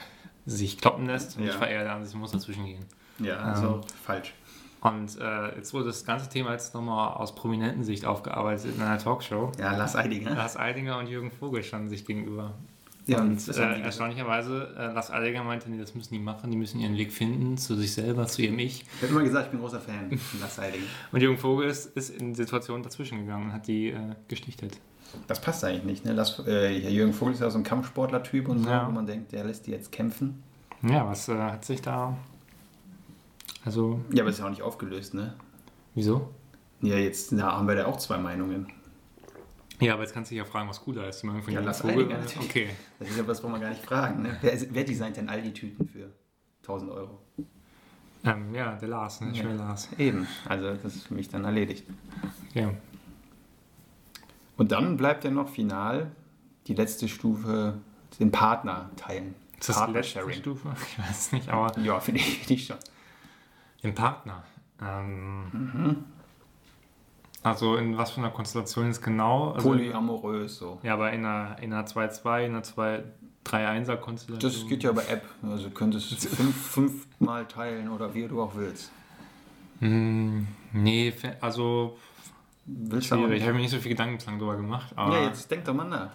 [0.46, 1.36] sich kloppen lässt.
[1.36, 1.50] Und Ja.
[1.54, 2.84] ich war eher der Ansicht, muss dazwischen gehen.
[3.20, 4.34] Ja, also falsch.
[4.80, 8.98] Und äh, jetzt wurde das ganze Thema jetzt nochmal aus prominenten Sicht aufgearbeitet in einer
[8.98, 9.52] Talkshow.
[9.58, 10.34] Ja, lass Eidinger.
[10.34, 12.54] Lars Eidinger und Jürgen Vogel standen sich gegenüber.
[13.06, 16.56] Ja, und das äh, erstaunlicherweise, äh, Lars Eidinger meinte, nee, das müssen die machen, die
[16.56, 18.84] müssen ihren Weg finden zu sich selber, zu ihrem Ich.
[18.96, 20.84] Ich habe immer gesagt, ich bin großer Fan von Lass Eidinger.
[21.12, 24.78] Und Jürgen Vogel ist, ist in Situationen dazwischen gegangen und hat die äh, gestichtet.
[25.26, 26.12] Das passt eigentlich nicht, ne?
[26.12, 28.86] Lass, äh, Jürgen Vogel ist ja so ein Kampfsportler-Typ und so, Ja.
[28.86, 30.42] wo man denkt, der lässt die jetzt kämpfen.
[30.82, 32.16] Ja, was äh, hat sich da.
[33.64, 35.34] Also, Ja, aber ist ja auch nicht aufgelöst, ne?
[35.94, 36.30] wieso?
[36.82, 38.66] Ja, jetzt da haben wir da auch zwei Meinungen.
[39.80, 41.22] Ja, aber jetzt kannst du dich ja fragen, was cooler ist.
[41.22, 42.06] Die Meinung von Ja, Lars Vogel.
[42.06, 42.38] Natürlich.
[42.38, 42.70] Okay.
[42.98, 44.36] Das ist ja was, wo man gar nicht fragen, ne?
[44.40, 46.10] Wer, wer designt denn all die Tüten für
[46.62, 47.18] 1000 Euro?
[48.24, 49.28] Ähm, ja, der Lars, ne?
[49.32, 49.42] Ja.
[49.42, 49.88] Schwer Lars.
[49.98, 51.86] Eben, also das ist für mich dann erledigt.
[52.54, 52.70] Ja.
[54.58, 56.10] Und dann bleibt ja noch final
[56.66, 57.74] die letzte Stufe,
[58.18, 59.34] den Partner teilen.
[59.58, 60.38] Ist das die letzte Partner-Sharing.
[60.40, 60.74] Stufe?
[60.90, 62.76] Ich weiß es nicht, aber Ja, finde ich, find ich schon.
[63.82, 64.42] Den Partner.
[64.80, 66.04] Ähm, Mhm.
[67.42, 69.52] Also in was für einer Konstellation ist genau?
[69.52, 70.78] Also, Polyamorös so.
[70.82, 74.52] ja, aber in einer, in einer 2-2, in einer 2-3-1er Konstellation.
[74.52, 75.24] Das geht ja bei App.
[75.42, 78.90] Also du könntest es fünf, fünfmal teilen oder wie du auch willst.
[79.78, 81.96] Hm, nee, also
[82.66, 83.38] Willst schwierig.
[83.38, 84.94] Ich habe mir nicht so viel Gedanken bislang darüber gemacht.
[84.96, 86.10] Ja, jetzt denk doch mal nach.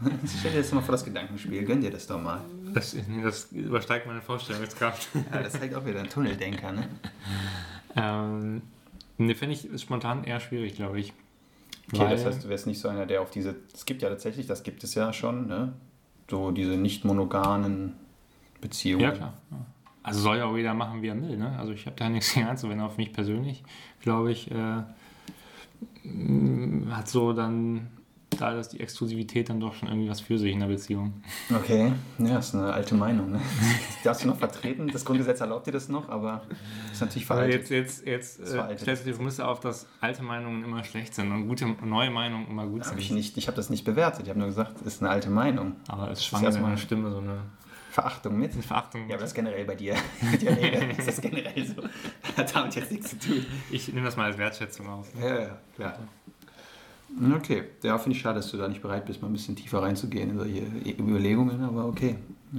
[0.38, 1.64] Stell dir jetzt mal vor das Gedankenspiel.
[1.64, 2.40] Gönn dir das doch mal.
[2.72, 5.08] das, nee, das übersteigt meine Vorstellungskraft.
[5.32, 6.88] Ja, das zeigt auch wieder ein Tunneldenker, ne?
[7.96, 8.62] ähm,
[9.16, 11.12] nee, finde ich spontan eher schwierig, glaube ich.
[11.92, 13.56] Okay, Weil- das heißt, du wärst nicht so einer, der auf diese.
[13.74, 15.72] Es gibt ja tatsächlich, das gibt es ja schon, ne?
[16.30, 17.94] So diese nicht monogamen
[18.60, 19.02] Beziehungen.
[19.02, 19.32] Ja, klar.
[20.02, 21.36] Also soll ja auch jeder machen, wie er will.
[21.36, 21.58] Ne?
[21.58, 22.84] Also ich habe da nichts gegen einzuwenden.
[22.84, 23.62] Auf mich persönlich,
[24.00, 24.82] glaube ich, äh,
[26.90, 27.88] hat so dann,
[28.38, 31.14] da ist die Exklusivität dann doch schon irgendwie was für sich in der Beziehung.
[31.54, 33.40] Okay, ja, ist eine alte Meinung, ne?
[34.04, 34.88] Darfst du noch vertreten?
[34.92, 36.42] Das Grundgesetz erlaubt dir das noch, aber
[36.92, 37.70] ist natürlich veraltet.
[37.70, 41.32] jetzt, jetzt, jetzt äh, stellst du die Prämisse auf, dass alte Meinungen immer schlecht sind
[41.32, 43.16] und gute neue Meinungen immer gut Hab ich sind.
[43.16, 44.22] nicht, ich habe das nicht bewertet.
[44.24, 45.76] Ich habe nur gesagt, es ist eine alte Meinung.
[45.88, 47.38] Aber es schwang in erstmal- meiner Stimme so eine,
[47.90, 48.52] Verachtung mit.
[48.54, 49.08] Verachtung.
[49.08, 49.94] Ja, aber das ist generell bei dir.
[50.30, 51.82] Mit dir rede, ist das generell so.
[52.36, 53.46] Hat damit jetzt nichts zu tun.
[53.70, 55.06] ich nehme das mal als Wertschätzung aus.
[55.20, 55.98] Ja, ja, klar.
[57.36, 59.82] Okay, ja, finde ich schade, dass du da nicht bereit bist, mal ein bisschen tiefer
[59.82, 60.62] reinzugehen in solche
[60.98, 62.16] Überlegungen, aber okay.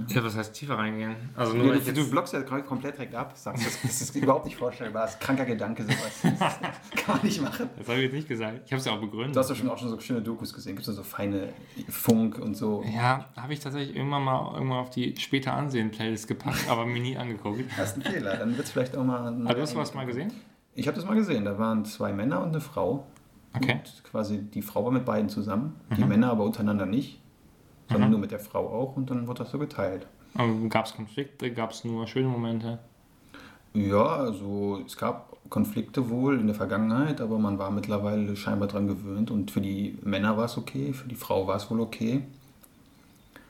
[0.08, 1.16] Ja, was heißt tiefer reingehen?
[1.36, 4.16] Also nur du, ich jetzt, du blockst ja komplett direkt ab, sagst, das, das ist
[4.16, 6.22] überhaupt nicht vorstellbar, das ist kranker Gedanke, sowas.
[6.40, 6.60] Das
[7.04, 7.70] kann man nicht machen.
[7.78, 8.62] das habe ich jetzt nicht gesagt.
[8.66, 9.36] Ich habe es ja auch begründet.
[9.36, 11.50] Du hast doch schon auch schon so schöne Dokus gesehen, gibt es so feine
[11.90, 12.84] Funk und so.
[12.94, 17.02] Ja, habe ich tatsächlich irgendwann mal irgendwann auf die später ansehen Playlist gepackt, aber mir
[17.02, 17.60] nie angeguckt.
[17.78, 19.28] Das ist ein Fehler, dann wird es vielleicht auch mal...
[19.28, 20.32] Aber du hast was mal gesehen?
[20.76, 23.08] Ich habe das mal gesehen, da waren zwei Männer und eine Frau.
[23.56, 23.74] Okay.
[23.74, 27.20] Und quasi die Frau war mit beiden zusammen, die Männer aber untereinander nicht,
[27.90, 28.12] sondern Mhm.
[28.12, 30.08] nur mit der Frau auch und dann wurde das so geteilt.
[30.70, 31.52] Gab es Konflikte?
[31.52, 32.80] Gab es nur schöne Momente?
[33.74, 38.88] Ja, also es gab Konflikte wohl in der Vergangenheit, aber man war mittlerweile scheinbar dran
[38.88, 42.24] gewöhnt und für die Männer war es okay, für die Frau war es wohl okay.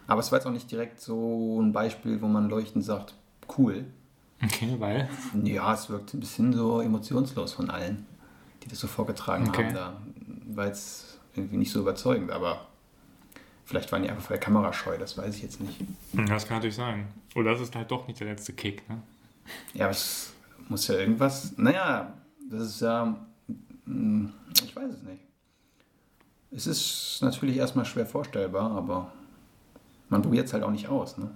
[0.08, 3.14] Aber es war jetzt auch nicht direkt so ein Beispiel, wo man leuchtend sagt,
[3.58, 3.86] cool.
[4.44, 5.10] Okay, weil.
[5.44, 8.06] Ja, es wirkt ein bisschen so emotionslos von allen,
[8.64, 9.66] die das so vorgetragen Okay.
[9.66, 9.74] haben.
[9.76, 9.98] Da
[10.56, 12.66] war jetzt irgendwie nicht so überzeugend, aber
[13.70, 15.80] vielleicht waren die einfach vor der Kamera scheu, das weiß ich jetzt nicht.
[16.14, 17.06] Hm, Das kann natürlich sein.
[17.36, 18.88] Oder das ist halt doch nicht der letzte Kick.
[18.90, 18.98] Ne?
[19.76, 20.34] Ja, aber es
[20.68, 21.54] muss ja irgendwas.
[21.58, 22.12] Naja,
[22.50, 23.16] das ist ja.
[23.86, 24.26] mm,
[24.64, 25.22] Ich weiß es nicht.
[26.52, 29.12] Es ist natürlich erstmal schwer vorstellbar, aber
[30.10, 31.18] man probiert es halt auch nicht aus.
[31.20, 31.30] Ne?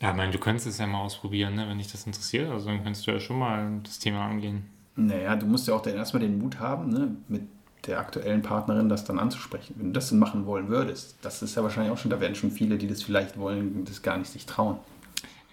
[0.00, 2.48] Ja, ich meine, du könntest es ja mal ausprobieren, ne, wenn dich das interessiert.
[2.50, 4.64] Also dann könntest du ja schon mal das Thema angehen.
[4.94, 7.42] Naja, du musst ja auch dann erstmal den Mut haben, ne, mit
[7.86, 9.74] der aktuellen Partnerin das dann anzusprechen.
[9.78, 12.34] Wenn du das dann machen wollen würdest, das ist ja wahrscheinlich auch schon, da werden
[12.34, 14.78] schon viele, die das vielleicht wollen, das gar nicht sich trauen.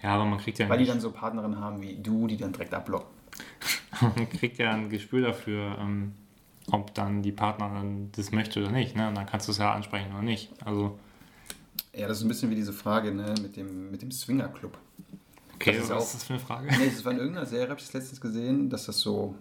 [0.02, 2.36] Ja, aber man kriegt ja, Weil die ein, dann so Partnerinnen haben wie du, die
[2.36, 3.08] dann direkt abblocken.
[4.00, 6.12] man kriegt ja ein Gespür dafür, ähm,
[6.70, 8.94] ob dann die Partnerin das möchte oder nicht.
[8.94, 9.08] Ne?
[9.08, 10.50] Und dann kannst du es ja ansprechen oder nicht.
[10.64, 10.98] Also,
[11.94, 14.76] Ja, das ist ein bisschen wie diese Frage ne, mit dem, mit dem Swingerclub.
[15.54, 16.66] okay, Das ist was auch- ist das für eine Frage?
[16.78, 19.34] Nee, das war in irgendeiner Serie, habe ich das letztens gesehen, dass das so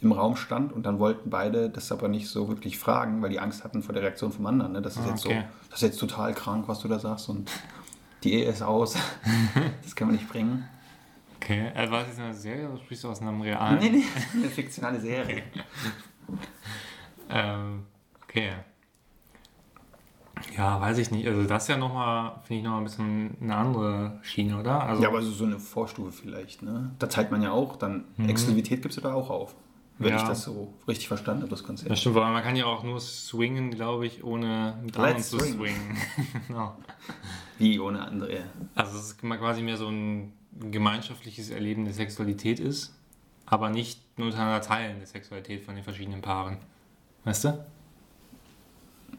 [0.00, 3.40] im Raum stand und dann wollten beide das aber nicht so wirklich fragen, weil die
[3.40, 4.72] Angst hatten vor der Reaktion vom anderen.
[4.72, 4.82] Ne?
[4.82, 5.44] Das ist Ah, jetzt okay.
[5.48, 7.50] so, das ist jetzt total krank, was du da sagst und
[8.24, 8.96] die Ehe ist aus.
[9.82, 10.68] das können wir nicht bringen.
[11.36, 13.78] Okay, äh, war das jetzt eine Serie oder sprichst du aus einem realen?
[13.78, 14.02] Nee, nee,
[14.34, 15.42] eine fiktionale Serie.
[17.28, 17.84] Ähm,
[18.24, 18.50] okay.
[20.56, 21.26] Ja, weiß ich nicht.
[21.26, 24.82] Also das ist ja nochmal, finde ich, nochmal ein bisschen eine andere Schiene, oder?
[24.82, 26.62] Also, Ja, aber so so eine Vorstufe vielleicht.
[26.62, 26.90] Ne?
[26.98, 29.54] Da teilt man ja auch, dann Exklusivität gibst du da auch auf.
[29.98, 30.16] Wenn Ja.
[30.16, 31.90] ich das so richtig verstanden habe, das Konzept.
[31.90, 35.38] das stimmt, weil man kann ja auch nur swingen, glaube ich, ohne mit anderen zu
[35.38, 35.54] swing.
[35.54, 35.96] swingen.
[36.48, 36.76] genau.
[37.58, 38.44] Wie ohne andere.
[38.74, 42.94] Also es ist quasi mehr so ein gemeinschaftliches Erleben der Sexualität ist,
[43.46, 46.58] aber nicht nur untereinander Teilen der Sexualität von den verschiedenen Paaren.
[47.24, 47.64] Weißt du?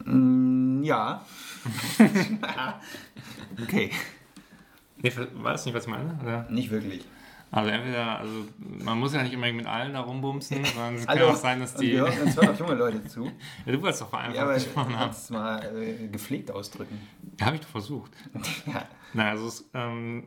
[0.04, 1.24] Mm, ja.
[3.62, 3.90] okay,
[5.00, 6.18] Nee, weißt du nicht, was ich meine?
[6.22, 6.50] Oder?
[6.50, 7.04] nicht wirklich.
[7.50, 11.22] Also entweder, also man muss ja nicht immer mit allen da rumbumsen, sondern es kann
[11.22, 11.92] auch sein, dass und die.
[11.92, 13.24] wir hören uns hören auch junge Leute zu.
[13.66, 15.10] Ja, du wolltest doch vereinfacht Ja, aber gesprochen haben.
[15.10, 17.00] es mal äh, gepflegt ausdrücken.
[17.40, 18.12] Ja, habe ich doch versucht.
[18.66, 18.84] Ja.
[19.14, 20.24] Na, also es ähm,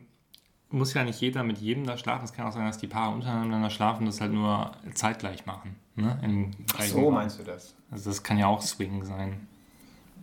[0.70, 2.24] muss ja nicht jeder mit jedem da schlafen.
[2.24, 5.76] Es kann auch sein, dass die Paare untereinander schlafen und das halt nur zeitgleich machen.
[5.94, 6.18] Ne?
[6.88, 7.76] So meinst du das?
[7.90, 9.46] Also das kann ja auch Swing sein.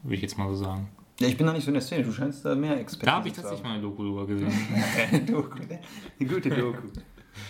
[0.04, 0.90] Würde ich jetzt mal so sagen.
[1.19, 2.03] Ja, ich bin noch nicht so in der Szene.
[2.03, 4.51] Du scheinst da mehr Expertise Da habe ich tatsächlich mal eine Doku drüber gesehen.
[5.12, 5.79] Eine Doku, ne?
[6.19, 6.88] Eine gute Doku.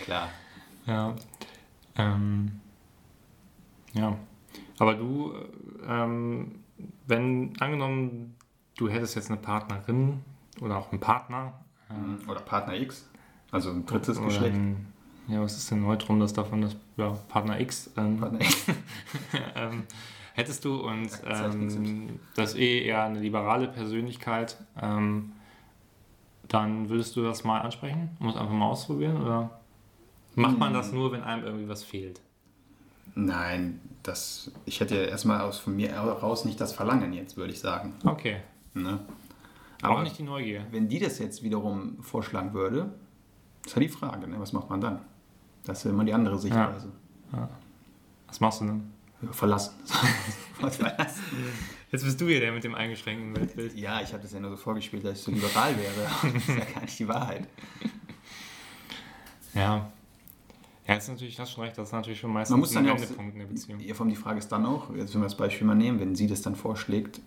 [0.04, 0.30] Klar.
[0.88, 1.16] ja.
[1.96, 2.52] Ähm,
[3.94, 4.18] ja.
[4.80, 5.34] Aber du,
[5.88, 6.64] ähm,
[7.06, 8.36] wenn angenommen,
[8.78, 10.22] du hättest jetzt eine Partnerin
[10.62, 11.54] oder auch einen Partner.
[11.92, 13.08] ähm, Oder Partner X.
[13.52, 14.56] Also ein drittes oder Geschlecht.
[14.56, 14.88] ein-
[15.28, 17.92] ja, was ist denn Neutrum, das davon, das ja, Partner X?
[17.98, 18.66] Ähm, Partner X.
[20.40, 25.34] hättest du und ähm, das eh eher eine liberale Persönlichkeit, ähm,
[26.48, 28.10] dann würdest du das mal ansprechen?
[28.20, 29.22] Um es einfach mal ausprobieren?
[29.22, 29.60] Oder
[30.36, 30.74] macht man Hm.
[30.74, 32.22] das nur, wenn einem irgendwie was fehlt?
[33.16, 37.52] Nein, das, ich hätte ja erstmal aus von mir heraus nicht das Verlangen jetzt, würde
[37.52, 37.94] ich sagen.
[38.04, 38.38] Okay.
[38.74, 39.00] Ne?
[39.82, 40.66] auch Aber nicht die Neugier.
[40.72, 42.92] wenn die das jetzt wiederum vorschlagen würde,
[43.66, 44.36] ist ja die Frage, ne?
[44.40, 45.00] was macht man dann?
[45.66, 46.92] Das ist immer die andere Sichtweise.
[48.28, 48.92] Was machst du denn?
[49.22, 49.32] Ja.
[49.32, 49.74] Verlassen.
[51.92, 53.76] Jetzt bist du hier der mit dem eingeschränkten Weltbild.
[53.76, 56.08] Ja, ich habe das ja nur so vorgespielt, dass ich so liberal wäre.
[56.34, 57.48] Das ist ja gar nicht die Wahrheit.
[59.54, 59.92] Ja.
[60.88, 62.96] Ja, jetzt natürlich, hast schon recht, das ist natürlich schon meistens Man muss dann ein
[62.96, 63.80] ja Wendepunkt in der Beziehung.
[63.80, 66.00] Ja, vor allem die Frage ist dann auch, jetzt wenn wir das Beispiel mal nehmen,
[66.00, 67.22] wenn sie das dann vorschlägt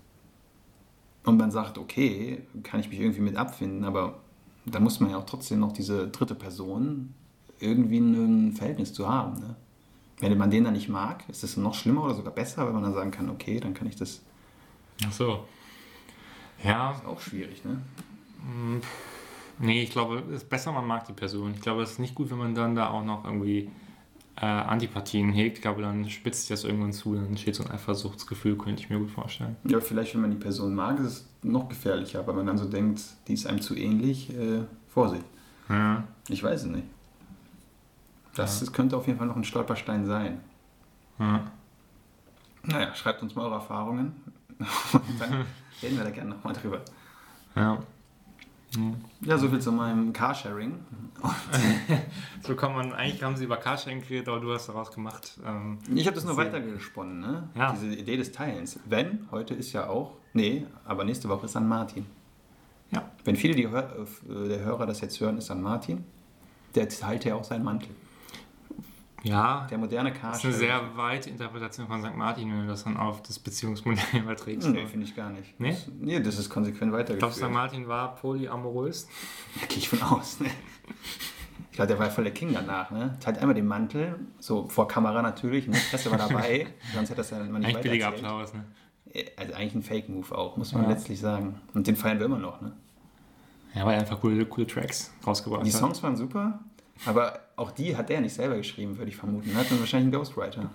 [1.25, 4.19] und man sagt, okay, kann ich mich irgendwie mit abfinden, aber
[4.65, 7.15] dann muss man ja auch trotzdem noch diese dritte Person
[7.61, 9.39] irgendwie ein Verhältnis zu haben.
[9.39, 9.57] Ne?
[10.23, 12.85] Wenn man den dann nicht mag, ist das noch schlimmer oder sogar besser, wenn man
[12.85, 14.23] dann sagen kann, okay, dann kann ich das.
[15.05, 15.45] Ach so.
[16.63, 17.83] Ja, Ist auch schwierig, ne?
[19.59, 21.53] Nee, ich glaube, es ist besser, man mag die Person.
[21.55, 23.69] Ich glaube, es ist nicht gut, wenn man dann da auch noch irgendwie
[24.37, 25.57] äh, Antipathien hegt.
[25.59, 28.91] Ich glaube, dann spitzt sich das irgendwann zu, dann entsteht so ein Eifersuchtsgefühl, könnte ich
[28.91, 29.57] mir gut vorstellen.
[29.65, 32.67] Ja, vielleicht, wenn man die Person mag, ist es noch gefährlicher, weil man dann so
[32.67, 35.25] denkt, die ist einem zu ähnlich, äh, Vorsicht.
[35.69, 36.05] Ja.
[36.29, 36.85] Ich weiß es nicht.
[38.35, 40.41] Das, das könnte auf jeden Fall noch ein Stolperstein sein.
[41.19, 41.45] Ja.
[42.65, 44.15] Naja, schreibt uns mal eure Erfahrungen.
[44.59, 45.45] Und dann
[45.83, 46.81] reden wir da gerne nochmal drüber.
[47.55, 47.79] ja.
[49.21, 50.79] Ja, soviel zu meinem Carsharing.
[52.43, 55.39] So kann man, eigentlich haben sie über Carsharing geredet, aber du hast daraus gemacht.
[55.47, 57.49] Ähm, Ich habe das nur weitergesponnen, ne?
[57.55, 57.73] Ja.
[57.73, 58.81] Diese Idee des Teilens.
[58.87, 62.07] Wenn, heute ist ja auch, nee, aber nächste Woche ist San Martin.
[62.91, 63.05] Ja.
[63.25, 63.95] Wenn viele die Hör,
[64.27, 66.05] äh, der Hörer das jetzt hören, ist San Martin.
[66.75, 67.91] Der teilt ja auch seinen Mantel.
[69.25, 72.17] Ja, Der moderne das ist eine sehr weite Interpretation von St.
[72.17, 74.69] Martin, wenn du das dann auf das Beziehungsmodell überträgst.
[74.69, 75.59] Nee, finde ich gar nicht.
[75.61, 75.71] Nee?
[75.71, 77.35] Das, nee, das ist konsequent Ich glaube, weitergeführt.
[77.35, 77.51] St.
[77.51, 79.09] Martin war polyamorös.
[79.61, 80.41] Da gehe ich von aus.
[80.41, 80.49] Ne?
[81.71, 82.91] Ich glaube, der war voll der King danach.
[82.91, 83.17] Ne?
[83.21, 85.77] Teilt einmal den Mantel, so vor Kamera natürlich, ne?
[85.91, 88.09] Presse war dabei, sonst hätte das ja nicht Eigentlich billiger.
[88.09, 88.65] Applaus, ne?
[89.37, 90.91] Also eigentlich ein Fake-Move auch, muss man Ja.
[90.91, 91.61] letztlich sagen.
[91.75, 92.61] Und den feiern wir immer noch.
[92.61, 92.73] Ne?
[93.75, 95.79] Ja, weil er einfach coole, coole Tracks rausgebracht Die hat.
[95.81, 96.61] Songs waren super,
[97.05, 99.51] aber auch die hat der nicht selber geschrieben, würde ich vermuten.
[99.51, 100.71] Er hat dann wahrscheinlich einen Ghostwriter.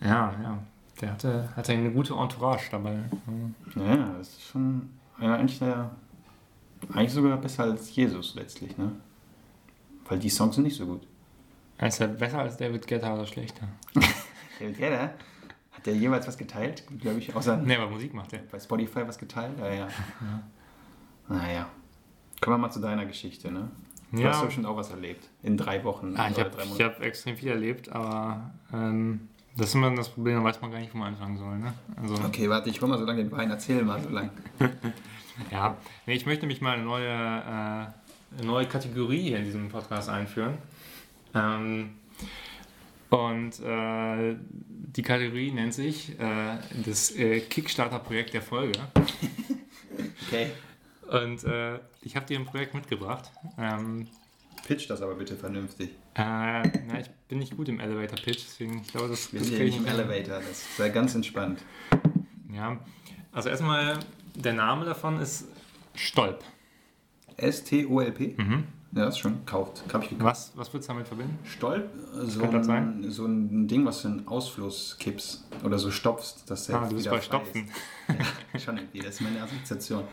[0.00, 0.58] Ja, ja.
[1.00, 2.98] Der hatte, hatte eine gute Entourage dabei.
[3.76, 5.90] Ja, das ist schon ja, eigentlich, der,
[6.92, 8.76] eigentlich sogar besser als Jesus letztlich.
[8.76, 8.92] Ne?
[10.08, 11.06] Weil die Songs sind nicht so gut.
[11.76, 13.68] Er ist ja besser als David Guetta oder schlechter.
[14.58, 15.12] David Guetta,
[15.70, 16.82] hat der jeweils was geteilt?
[17.00, 18.40] Glaube ich, außer Ne, aber Musik macht er.
[18.50, 19.56] bei Spotify was geteilt?
[19.58, 19.88] Ja, ja.
[21.28, 21.68] Naja.
[22.40, 23.70] Kommen wir mal zu deiner Geschichte, ne?
[24.12, 24.30] Du Ja.
[24.30, 25.28] hast bestimmt auch was erlebt.
[25.42, 26.50] In drei Wochen Ah, ich habe
[26.84, 30.78] hab extrem viel erlebt, aber ähm, das ist immer das Problem, da weiß man gar
[30.78, 31.58] nicht, wo man anfangen soll.
[31.58, 31.72] Ne?
[32.00, 34.30] Also, Okay, warte, ich hol mal so lange den Wein, erzähl mal so lange.
[35.50, 35.76] ja.
[36.06, 40.08] Nee, ich möchte mich mal eine neue, äh, eine neue Kategorie hier in diesem Podcast
[40.08, 40.56] einführen.
[41.34, 41.90] Ähm,
[43.10, 48.78] Und äh, die Kategorie nennt sich äh, das äh, Kickstarter-Projekt der Folge.
[50.28, 50.50] Okay.
[51.10, 53.30] Und äh, ich habe dir ein Projekt mitgebracht.
[53.58, 54.06] Ähm,
[54.66, 55.90] Pitch das aber bitte vernünftig.
[56.14, 59.58] äh, na, ich bin nicht gut im Elevator-Pitch, deswegen ich glaube, das, Wir das sind
[59.58, 59.86] ja nicht ich im.
[59.86, 61.60] Elevator, das sei ganz entspannt.
[62.52, 62.78] Ja,
[63.32, 63.98] also erstmal,
[64.34, 65.46] der Name davon ist
[65.94, 66.42] Stolp.
[67.36, 68.34] S-T-O-L-P?
[68.36, 68.64] Mhm.
[68.92, 69.84] Ja, das ist schon gekauft.
[69.92, 70.24] Hab ich gekauft.
[70.24, 71.38] Was, was würdest du damit verbinden?
[71.44, 71.90] Stolp,
[72.24, 76.76] so ein, so ein Ding, was du in Ausfluss kippst oder so stopfst, dass der
[76.76, 77.66] Ah, du bist wieder bei Stopfen.
[77.66, 77.74] Ist.
[78.54, 80.04] Ja, schon irgendwie, das ist meine Assoziation.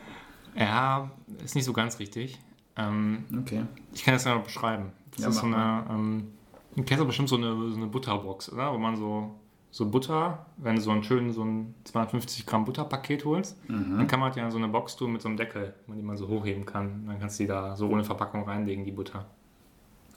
[0.55, 1.11] Ja,
[1.43, 2.39] ist nicht so ganz richtig.
[2.77, 3.63] Ähm, Okay.
[3.93, 4.91] ich kann das ja noch beschreiben.
[5.11, 6.27] Das Ja, ist so eine, ähm,
[6.75, 8.73] du kennst doch bestimmt so eine, so eine Butterbox, oder?
[8.73, 9.35] Wo man so,
[9.71, 13.97] so Butter, wenn du so ein schön so ein 250 Gramm Butterpaket holst, Mhm.
[13.97, 16.17] dann kann man die in so eine Box tun mit so einem Deckel, die man
[16.17, 17.05] so hochheben kann.
[17.07, 19.25] Dann kannst du die da so ohne Verpackung reinlegen, die Butter.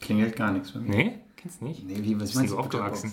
[0.01, 0.91] Klingelt gar nichts bei mir.
[0.91, 1.19] Nee?
[1.37, 1.85] Kennst du nicht?
[1.85, 3.13] Nee, wie, was meinst du aufgewachsen?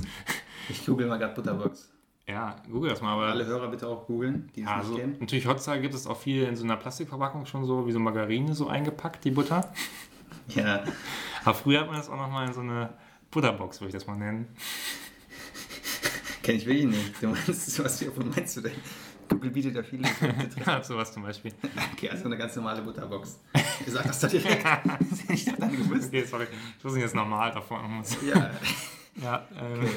[0.69, 1.91] Ich google mal gerade Butterbox.
[2.27, 3.13] Ja, google das mal.
[3.13, 5.17] Aber Alle Hörer bitte auch googeln, die es Ja, nicht also, kennen.
[5.19, 8.55] natürlich heutzutage gibt es auch viel in so einer Plastikverpackung schon so, wie so Margarine
[8.55, 9.71] so eingepackt, die Butter.
[10.49, 10.83] Ja,
[11.43, 12.93] Aber früher hat man das auch nochmal in so eine
[13.31, 14.47] Butterbox, würde ich das mal nennen.
[16.43, 17.21] kenne ich wirklich nicht.
[17.21, 18.73] Du meinst, was meinst du denn?
[19.27, 20.07] Google bietet ja viele.
[20.65, 21.51] Ja, sowas zum Beispiel.
[21.93, 23.39] Okay, also eine ganz normale Butterbox.
[23.85, 24.63] Ich sag das doch direkt.
[25.29, 26.07] ich hab dann gewusst.
[26.09, 26.45] Okay, sorry.
[26.77, 27.79] Ich muss jetzt normal davon.
[28.27, 28.51] Ja,
[29.21, 29.89] Ja, ähm,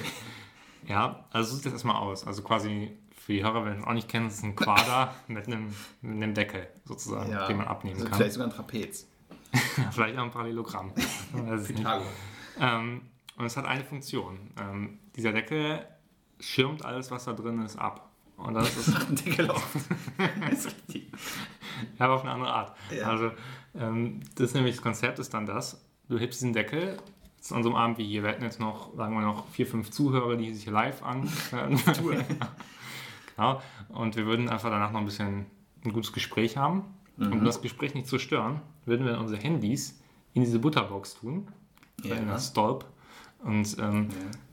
[0.89, 2.27] ja, also such das erstmal aus.
[2.27, 2.97] Also quasi
[3.29, 6.15] für die Hörer, wenn ihr es auch nicht das ist ein Quader mit einem, mit
[6.15, 7.47] einem Deckel sozusagen, ja.
[7.47, 8.17] den man abnehmen also kann.
[8.17, 9.07] Vielleicht sogar ein Trapez.
[9.93, 10.93] Vielleicht auch ein Parallelogramm.
[11.67, 12.07] Pythagor.
[12.59, 13.03] Ähm,
[13.37, 14.51] und es hat eine Funktion.
[14.61, 15.87] Ähm, dieser Deckel
[16.41, 18.11] schirmt alles, was da drin ist, ab.
[18.37, 19.77] Und das ist einen Deckel auf.
[20.51, 21.11] Das ist richtig.
[21.99, 22.77] ja, aber auf eine andere Art.
[22.97, 23.11] Ja.
[23.11, 23.33] Also,
[23.75, 25.85] ähm, das ist nämlich das Konzept ist dann das.
[26.09, 26.97] Du hebst diesen Deckel.
[27.39, 28.23] Jetzt an so einem Abend wie hier.
[28.23, 31.31] Wir hätten jetzt noch, sagen wir noch, vier, fünf Zuhörer, die sich live an.
[33.37, 33.63] genau.
[33.89, 35.47] Und wir würden einfach danach noch ein bisschen
[35.85, 36.83] ein gutes Gespräch haben.
[37.17, 40.01] Und um das Gespräch nicht zu stören, würden wir unsere Handys
[40.35, 41.49] in diese Butterbox tun.
[42.05, 42.17] Ja.
[42.17, 42.85] in das Stolp.
[43.43, 44.09] Und ähm,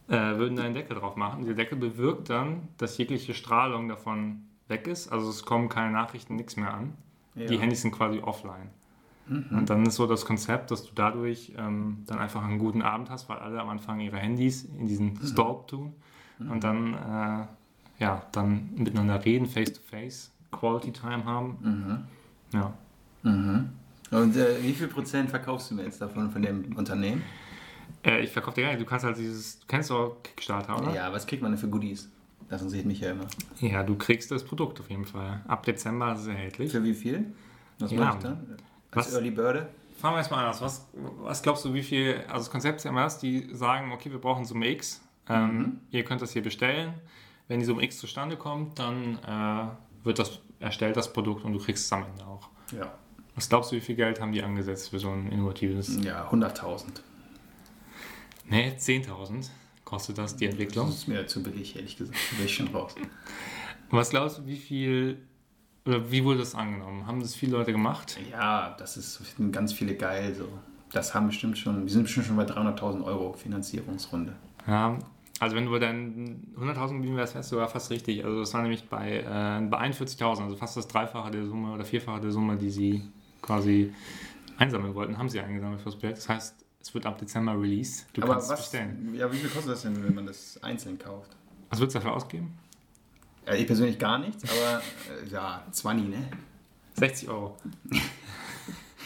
[0.07, 1.41] äh, würden da einen Deckel drauf machen.
[1.41, 5.11] Dieser Deckel bewirkt dann, dass jegliche Strahlung davon weg ist.
[5.11, 6.93] Also es kommen keine Nachrichten, nichts mehr an.
[7.35, 7.47] Ja.
[7.47, 8.69] Die Handys sind quasi offline.
[9.27, 13.09] Und dann ist so das Konzept, dass du dadurch ähm, dann einfach einen guten Abend
[13.09, 15.93] hast, weil alle am Anfang ihre Handys in diesen Stolp tun
[16.39, 22.07] und dann, äh, ja, dann miteinander reden, face-to-face, Quality Time haben.
[22.53, 22.73] Ja.
[23.23, 23.69] Mhm.
[24.11, 27.23] Und äh, wie viel Prozent verkaufst du mir jetzt davon von dem Unternehmen?
[28.05, 30.93] Äh, ich verkaufe dir gar nicht, du kannst halt dieses, du kennst doch Kickstarter, oder?
[30.93, 32.09] Ja, was kriegt man denn für Goodies?
[32.47, 33.25] Das interessiert mich ja immer.
[33.59, 35.41] Ja, du kriegst das Produkt auf jeden Fall.
[35.47, 36.71] Ab Dezember ist es erhältlich.
[36.71, 37.33] Für wie viel?
[37.79, 37.99] Was Ja.
[37.99, 38.37] mache ich dann?
[38.95, 39.67] Als Was- Early Bird?
[39.97, 40.61] Fangen wir erstmal anders.
[40.61, 40.87] Was,
[41.21, 44.11] was glaubst du, wie viel, also das Konzept ist ja immer das, die sagen, okay,
[44.11, 46.93] wir brauchen Summe X, ähm, ihr könnt das hier bestellen.
[47.47, 51.59] Wenn die Summe X zustande kommt, dann äh, wird das erstellt, das Produkt, und du
[51.59, 52.49] kriegst es am Ende auch.
[52.77, 52.93] Ja.
[53.35, 55.97] Was glaubst du, wie viel Geld haben die angesetzt für so ein innovatives?
[56.03, 56.83] Ja, 100.000.
[58.47, 59.47] Nee, 10.000
[59.83, 60.87] kostet das die Entwicklung.
[60.87, 62.17] Das ist mir zu billig, ehrlich gesagt.
[62.31, 62.95] Da bin ich schon raus.
[63.89, 65.17] Was glaubst du, wie viel,
[65.85, 67.05] oder wie wurde das angenommen?
[67.05, 68.17] Haben das viele Leute gemacht?
[68.31, 70.33] Ja, das ist finden ganz viele geil.
[70.33, 70.47] So.
[70.91, 74.33] Das haben bestimmt schon, wir sind bestimmt schon bei 300.000 Euro Finanzierungsrunde.
[74.67, 74.97] Ja,
[75.39, 78.23] also wenn du bei deinen 100.000 geblieben wärst, wärst du sogar fast richtig.
[78.23, 81.83] Also das war nämlich bei, äh, bei 41.000, also fast das Dreifache der Summe oder
[81.83, 83.03] Vierfache der Summe, die sie
[83.41, 83.93] quasi
[84.57, 86.17] einsammeln wollten, haben sie eingesammelt fürs Projekt.
[86.19, 88.07] Das heißt, es wird ab Dezember released.
[88.13, 89.13] Du Aber kannst es was, bestellen.
[89.15, 91.35] ja, wie viel kostet das denn, wenn man das einzeln kauft?
[91.69, 92.53] Was würdest du dafür ausgeben?
[93.47, 94.81] Ja, ich persönlich gar nichts, aber
[95.23, 96.27] äh, ja, 20, ne?
[96.95, 97.57] 60 Euro.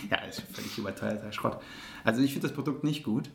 [0.10, 1.62] Ja, ist völlig überteilter Schrott.
[2.06, 3.30] Also ich finde das Produkt nicht gut,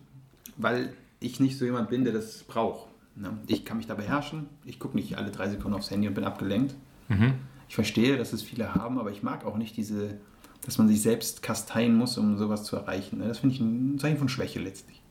[0.57, 2.89] weil ich nicht so jemand bin, der das braucht.
[3.17, 3.37] Ne?
[3.47, 4.49] Ich kann mich da beherrschen.
[4.65, 6.75] Ich gucke nicht alle drei Sekunden aufs Handy und bin abgelenkt.
[7.09, 7.35] Mhm.
[7.69, 10.17] Ich verstehe, dass es viele haben, aber ich mag auch nicht diese,
[10.65, 13.19] dass man sich selbst kasteien muss, um sowas zu erreichen.
[13.19, 13.29] ne?
[13.29, 15.03] Das finde ich ein Zeichen von Schwäche letztlich.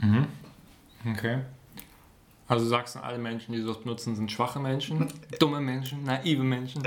[0.00, 0.26] Mhm.
[1.10, 1.40] Okay.
[2.48, 5.06] Also du sagst, alle Menschen, die sowas benutzen, sind schwache Menschen,
[5.38, 6.82] dumme Menschen, naive Menschen.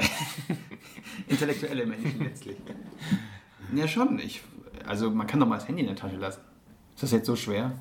[1.27, 2.57] Intellektuelle Menschen letztlich.
[3.73, 4.19] Ja, schon.
[4.19, 4.41] Ich,
[4.85, 6.41] also man kann doch mal das Handy in der Tasche lassen.
[6.93, 7.71] Ist das jetzt so schwer?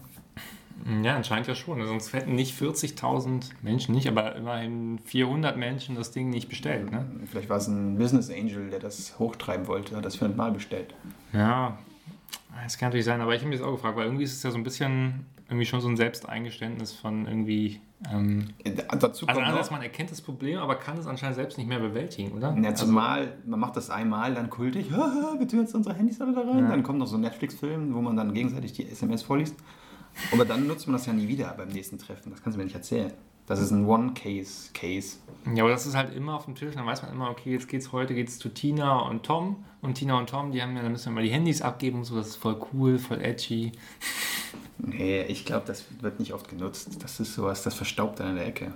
[1.02, 1.84] Ja, anscheinend ja schon.
[1.86, 6.90] Sonst hätten nicht 40.000 Menschen nicht, aber immerhin 400 Menschen das Ding nicht bestellt.
[6.90, 7.06] Ne?
[7.30, 10.52] Vielleicht war es ein Business Angel, der das hochtreiben wollte, hat das für ein Mal
[10.52, 10.94] bestellt.
[11.32, 11.78] Ja,
[12.62, 14.42] das kann natürlich sein, aber ich habe mich das auch gefragt, weil irgendwie ist es
[14.42, 17.80] ja so ein bisschen irgendwie schon so ein Selbsteingeständnis von irgendwie.
[18.10, 21.36] Ähm, Äh, Dazu also kommt einerseits, noch, man erkennt das Problem, aber kann es anscheinend
[21.36, 22.54] selbst nicht mehr bewältigen, oder?
[22.56, 26.34] ja, also, zumal man macht das einmal, dann kultig, wir tun jetzt unsere Handys alle
[26.34, 26.64] da rein.
[26.64, 26.68] Ja.
[26.68, 29.56] Dann kommt noch so ein Netflix-Film, wo man dann gegenseitig die SMS vorliest.
[30.32, 32.30] Aber dann nutzt man das ja nie wieder beim nächsten Treffen.
[32.30, 33.12] Das kannst du mir nicht erzählen.
[33.46, 35.18] Das ist ein One-Case-Case.
[35.54, 36.74] Ja, aber das ist halt immer auf dem Tisch.
[36.74, 39.64] Dann weiß man immer, okay, jetzt geht's heute geht's zu Tina und Tom.
[39.82, 42.04] Und Tina und Tom, die haben ja, dann müssen wir mal die Handys abgeben und
[42.04, 42.16] so.
[42.16, 43.72] Das ist voll cool, voll edgy.
[44.78, 47.02] Nee, ich glaube, das wird nicht oft genutzt.
[47.02, 48.72] Das ist sowas, das verstaubt dann in der Ecke.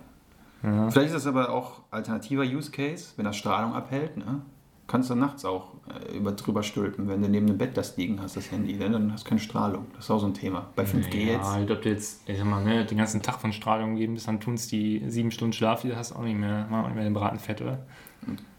[0.63, 0.91] Ja.
[0.91, 4.17] Vielleicht ist das aber auch alternativer Use Case, wenn das Strahlung abhält.
[4.17, 4.43] Ne?
[4.89, 8.23] Kannst du nachts auch äh, über, drüber stülpen, wenn du neben dem Bett das liegen
[8.23, 8.73] hast, das Handy.
[8.73, 9.85] Denn dann hast du keine Strahlung.
[9.95, 10.71] Das ist auch so ein Thema.
[10.75, 11.45] Bei 5G ja, jetzt.
[11.47, 14.27] halt, ob du jetzt, ich sag mal, ne, den ganzen Tag von Strahlung geben bist,
[14.27, 16.95] dann tun es die sieben Stunden Schlaf, die du hast, auch nicht mehr, auch nicht
[16.95, 17.87] mehr den Braten fett, oder?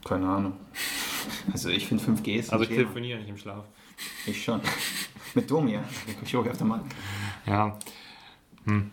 [0.05, 0.53] Keine Ahnung.
[1.51, 2.83] Also ich finde 5G ist ein Also ich Thema.
[2.83, 3.65] telefoniere nicht im Schlaf.
[4.25, 4.61] Ich schon.
[5.35, 5.83] Mit Domir.
[6.23, 6.81] Ich auf der Mann.
[7.45, 7.77] Ja.
[8.65, 8.89] Hm.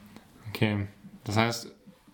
[0.48, 0.86] Okay.
[1.22, 1.72] Das heißt,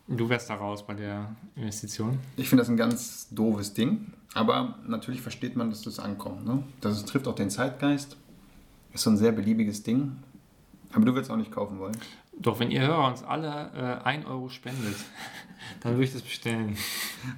[0.08, 2.18] du wärst da raus bei der Investition.
[2.36, 6.46] Ich finde das ein ganz doofes Ding, aber natürlich versteht man, dass das ankommt.
[6.46, 6.62] Ne?
[6.80, 8.16] Das trifft auch den Zeitgeist.
[8.92, 10.16] Ist so ein sehr beliebiges Ding.
[10.92, 11.96] Aber du willst auch nicht kaufen wollen.
[12.38, 14.96] Doch wenn ihr Hörer uns alle äh, 1 Euro spendet,
[15.80, 16.76] dann würde ich das bestellen.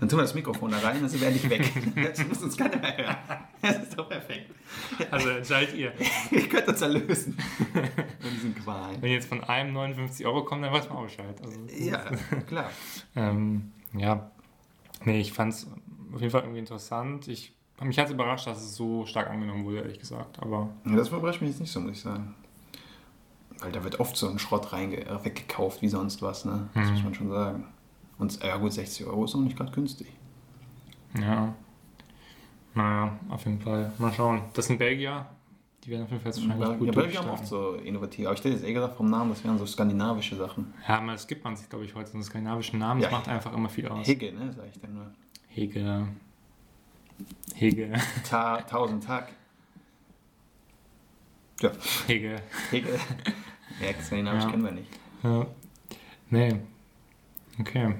[0.00, 1.72] Dann tun wir das Mikrofon da rein, dann sind wir endlich weg.
[1.96, 3.16] Das muss uns keiner mehr hören.
[3.60, 4.50] Das ist doch perfekt.
[5.10, 5.92] Also entscheidet ihr.
[6.30, 7.36] Ihr könnt uns erlösen.
[8.20, 9.02] Von diesen Qualen.
[9.02, 11.40] Wenn jetzt von einem 59 Euro kommt, dann weiß man auch Bescheid.
[11.42, 12.04] Also, Ja,
[12.46, 12.70] klar.
[13.16, 14.30] Ähm, ja,
[15.04, 15.66] nee, ich fand es
[16.14, 17.28] auf jeden Fall irgendwie interessant.
[17.28, 20.40] Ich, mich hat es überrascht, dass es so stark angenommen wurde, ehrlich gesagt.
[20.40, 22.34] Aber Ja, das überrascht mich jetzt nicht so, muss ich sagen.
[23.60, 26.68] Weil da wird oft so ein Schrott reinge äh, weggekauft wie sonst was, ne?
[26.74, 26.92] Das Mhm.
[26.94, 27.64] muss man schon sagen.
[28.18, 30.08] Und ja gut, 60 Euro ist auch nicht gerade günstig.
[31.18, 31.54] ja,
[32.74, 33.92] naja, auf jeden Fall.
[33.98, 34.42] Mal schauen.
[34.54, 35.26] Das sind Belgier.
[35.84, 38.26] Die werden auf jeden Fall jetzt wahrscheinlich Ja, gut Belgier haben oft so innovativ.
[38.26, 40.72] Aber ich hätte jetzt eh gesagt vom Namen, das wären so skandinavische Sachen.
[40.88, 42.08] Ja, aber das gibt man sich, glaube ich, heute.
[42.10, 43.16] So einen skandinavischen Namen, das Ja.
[43.18, 44.06] macht einfach immer viel aus.
[44.06, 45.10] Hegge, ne, sag ich dann nur.
[45.54, 46.06] Hege.
[47.54, 47.92] Hege.
[48.28, 49.28] Ta tausend Tag.
[51.60, 51.70] Ja,
[52.06, 52.36] Hege.
[52.70, 52.98] Hegge.
[53.80, 54.50] Ja, skandinavisch Ja.
[54.50, 54.90] kennen wir nicht.
[55.22, 55.46] Ja.
[56.30, 56.56] Nee.
[57.60, 57.94] Okay.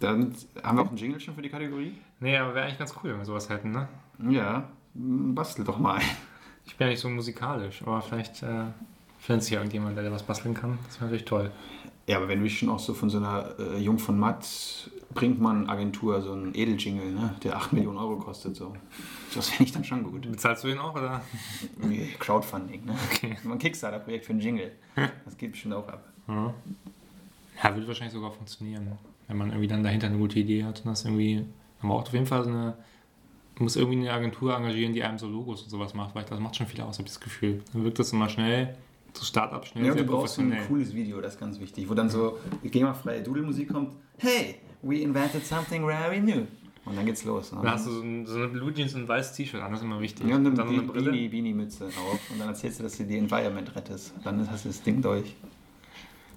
[0.00, 1.94] Dann haben wir auch einen Jingle schon für die Kategorie?
[2.20, 3.88] Nee, aber wäre eigentlich ganz cool, wenn wir sowas hätten, ne?
[4.30, 6.00] Ja, bastel doch mal.
[6.64, 8.64] Ich bin ja nicht so musikalisch, aber vielleicht äh,
[9.18, 10.78] findet sich ja irgendjemand, der was basteln kann.
[10.86, 11.50] Das wäre natürlich toll.
[12.06, 14.90] Ja, aber wenn du dich schon auch so von so einer äh, Jung von Matt
[15.14, 18.74] Brinkmann Agentur, so ein Edeljingle, ne, der 8 Millionen Euro kostet, so.
[19.34, 20.30] Das finde ich dann schon gut.
[20.30, 21.22] Bezahlst du den auch, oder?
[21.78, 22.94] Irgendwie Crowdfunding, ne?
[23.10, 23.36] Okay.
[23.44, 24.72] Ein Kickstarter-Projekt für einen Jingle.
[25.24, 26.04] Das geht bestimmt auch ab.
[26.28, 26.54] Ja.
[27.62, 28.92] ja, würde wahrscheinlich sogar funktionieren,
[29.28, 31.44] wenn man irgendwie dann dahinter eine gute Idee hat und das irgendwie.
[31.80, 32.76] Man braucht auf jeden Fall so eine.
[33.56, 36.40] Man muss irgendwie eine Agentur engagieren, die einem so Logos und sowas macht, weil das
[36.40, 37.62] macht schon viel aus, habe ich das Gefühl.
[37.72, 38.76] Dann wirkt das immer schnell,
[39.12, 41.94] so Start-up schnell, Ja, du brauchst so ein cooles Video, das ist ganz wichtig, wo
[41.94, 43.92] dann so GEMA-freie Doodle-Musik kommt.
[44.16, 46.46] Hey, we invented something very new.
[46.84, 47.52] Und dann geht's los.
[47.52, 47.60] Ne?
[47.62, 49.80] Da hast du so, ein, so eine Blue Jeans und ein weißes T-Shirt an, das
[49.80, 50.26] ist immer wichtig.
[50.26, 51.10] ja, und und dann dann eine Brille.
[51.12, 52.30] Beanie, Beanie-Mütze auf.
[52.30, 54.12] Und dann erzählst du, dass du die Environment rettest.
[54.24, 55.34] Dann hast du das Ding durch.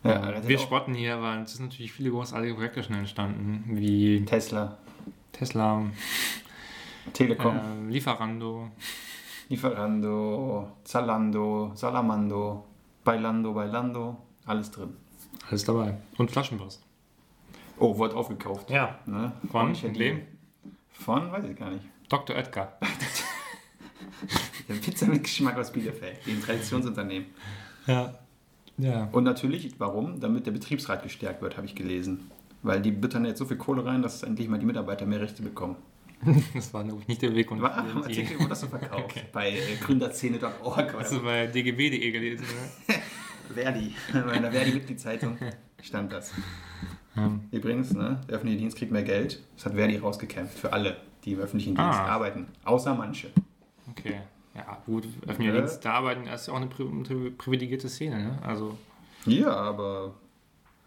[0.04, 3.64] Ja, rettet Wir auch spotten hier, aber es sind natürlich viele großartige Projekte schon entstanden,
[3.70, 4.78] wie Tesla,
[5.32, 5.84] Tesla,
[7.14, 8.70] Telekom, äh, Lieferando.
[9.50, 12.66] Lieferando, Zalando, Salamando,
[13.04, 14.96] Bailando, Bailando, alles drin.
[15.50, 15.98] Alles dabei.
[16.18, 16.85] Und Flaschenpost.
[17.78, 18.70] Oh, wurde aufgekauft.
[18.70, 19.00] Ja.
[19.06, 19.32] Ne?
[19.52, 20.22] Von wem?
[20.92, 21.86] Von, weiß ich gar nicht.
[22.10, 22.36] Dr.
[22.36, 22.78] Oetker.
[24.68, 27.28] Der Pizza mit Geschmack aus Bielefeld, dem Traditionsunternehmen.
[27.86, 28.16] Ja.
[28.78, 29.08] Ja.
[29.12, 30.20] Und natürlich, warum?
[30.20, 32.32] Damit der Betriebsrat gestärkt wird, habe ich gelesen.
[32.62, 35.44] Weil die buttern jetzt so viel Kohle rein, dass endlich mal die Mitarbeiter mehr Rechte
[35.44, 35.76] bekommen.
[36.56, 37.52] Das war glaube ich, nicht der Weg.
[37.52, 39.04] Und War im die, Artikel wurde das so verkauft.
[39.04, 39.22] Okay.
[39.32, 42.96] Bei äh, gründerszene.org hast du bei dgb.de gelesen, oder?
[43.54, 43.94] Verdi.
[44.12, 45.38] Bei der Verdi-Mitgliedszeitung
[45.82, 46.34] stand das.
[47.16, 47.32] Ja.
[47.52, 49.42] Übrigens, ne, der öffentliche Dienst kriegt mehr Geld.
[49.56, 52.08] Das hat Verdi rausgekämpft für alle, die im öffentlichen Dienst Ah.
[52.08, 52.48] arbeiten.
[52.66, 53.30] Außer manche.
[53.92, 54.20] Okay.
[54.54, 55.60] Ja, gut, öffentlicher Ja.
[55.62, 58.40] Dienst, da arbeiten, das ist ja auch eine pri pri privilegierte Szene, ne?
[58.42, 58.78] Also,
[59.26, 60.14] Ja, aber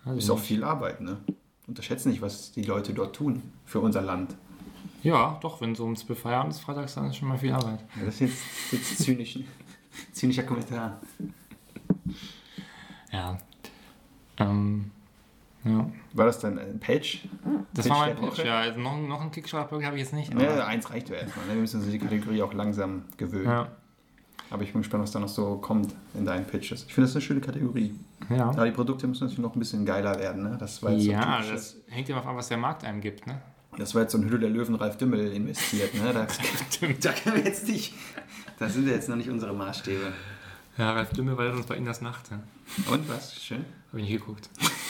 [0.04, 1.18] also ist auch viel Arbeit, ne?
[1.66, 4.34] Unterschätzen nicht, was die Leute dort tun für unser Land.
[5.02, 7.80] Ja, doch, wenn so ums Feierabend ist Freitags, dann ist schon mal viel Arbeit.
[7.98, 9.38] Ja, das ist jetzt, jetzt zynisch,
[10.12, 11.00] zynischer Kommentar.
[13.12, 13.38] Ja.
[14.38, 14.90] Ähm,
[15.64, 15.90] ja.
[16.14, 17.28] War das dann ein Page?
[17.74, 18.46] Das Pitch war mein Pitch, Woche?
[18.46, 18.58] ja.
[18.60, 20.32] Also noch, noch einen Kickstarter-Projekt habe ich jetzt nicht.
[20.40, 21.46] Ja, eins reicht ja erstmal.
[21.46, 21.54] Ne?
[21.54, 23.46] Wir müssen uns an die Kategorie auch langsam gewöhnen.
[23.46, 23.68] ja.
[24.50, 26.84] Aber ich bin gespannt, was da noch so kommt in deinen Pitches.
[26.88, 27.94] Ich finde, das eine schöne Kategorie.
[28.30, 28.46] Ja.
[28.48, 30.42] Aber die Produkte müssen natürlich noch ein bisschen geiler werden.
[30.42, 30.56] Ne?
[30.58, 31.50] Das, war jetzt so Ja, typisches-
[31.84, 33.42] das hängt ja davon ab, was der Markt einem gibt, ne?
[33.76, 35.92] das war jetzt so ein Hülle der Löwen Ralf Dümmel investiert.
[35.94, 36.14] Ne?
[36.14, 36.26] Da,
[37.02, 37.92] da können wir jetzt nicht.
[38.58, 40.14] Da sind jetzt noch nicht unsere Maßstäbe.
[40.78, 42.30] Ja, Ralf Dümmel war sonst bei Ihnen das Nacht.
[42.30, 42.40] Ja.
[42.90, 43.34] Und was?
[43.42, 43.66] Schön.
[43.90, 44.48] Habe ich nicht geguckt.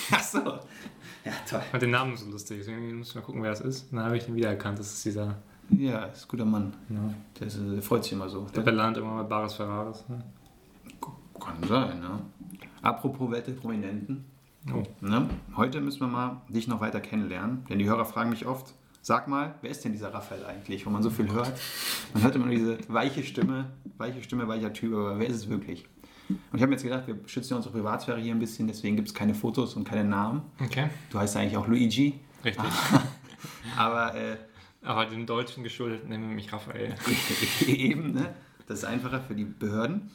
[0.12, 0.38] Ach so.
[0.38, 1.60] Ja, toll.
[1.64, 3.90] Ich fand den Namen so lustig, deswegen muss ich mal gucken, wer es ist.
[3.90, 4.78] Und dann habe ich ihn wiedererkannt.
[4.78, 5.36] Das ist dieser.
[5.70, 6.72] Ja, ist ein guter Mann.
[6.88, 7.14] Ja.
[7.38, 8.46] Der, ist, der freut sich immer so.
[8.54, 10.04] Der, der immer bei Bares Ferraris.
[10.08, 10.22] Ne?
[11.38, 12.20] Kann sein, ne?
[12.80, 14.24] Apropos Welt der Prominenten.
[14.72, 14.82] Oh.
[15.00, 15.28] Ne?
[15.56, 19.28] Heute müssen wir mal dich noch weiter kennenlernen, denn die Hörer fragen mich oft, sag
[19.28, 21.52] mal, wer ist denn dieser Raphael eigentlich, wo man so viel hört?
[22.12, 25.48] Man hört immer nur diese weiche Stimme, weiche Stimme, weicher Typ, aber wer ist es
[25.48, 25.86] wirklich?
[26.28, 28.96] Und ich habe mir jetzt gedacht, wir schützen ja unsere Privatsphäre hier ein bisschen, deswegen
[28.96, 30.42] gibt es keine Fotos und keine Namen.
[30.62, 32.64] Okay, Du heißt eigentlich auch Luigi, richtig.
[33.76, 34.36] aber äh,
[34.82, 36.94] Aber dem Deutschen geschuldet nennen wir mich Raphael.
[37.66, 38.34] eben, ne?
[38.66, 40.10] das ist einfacher für die Behörden.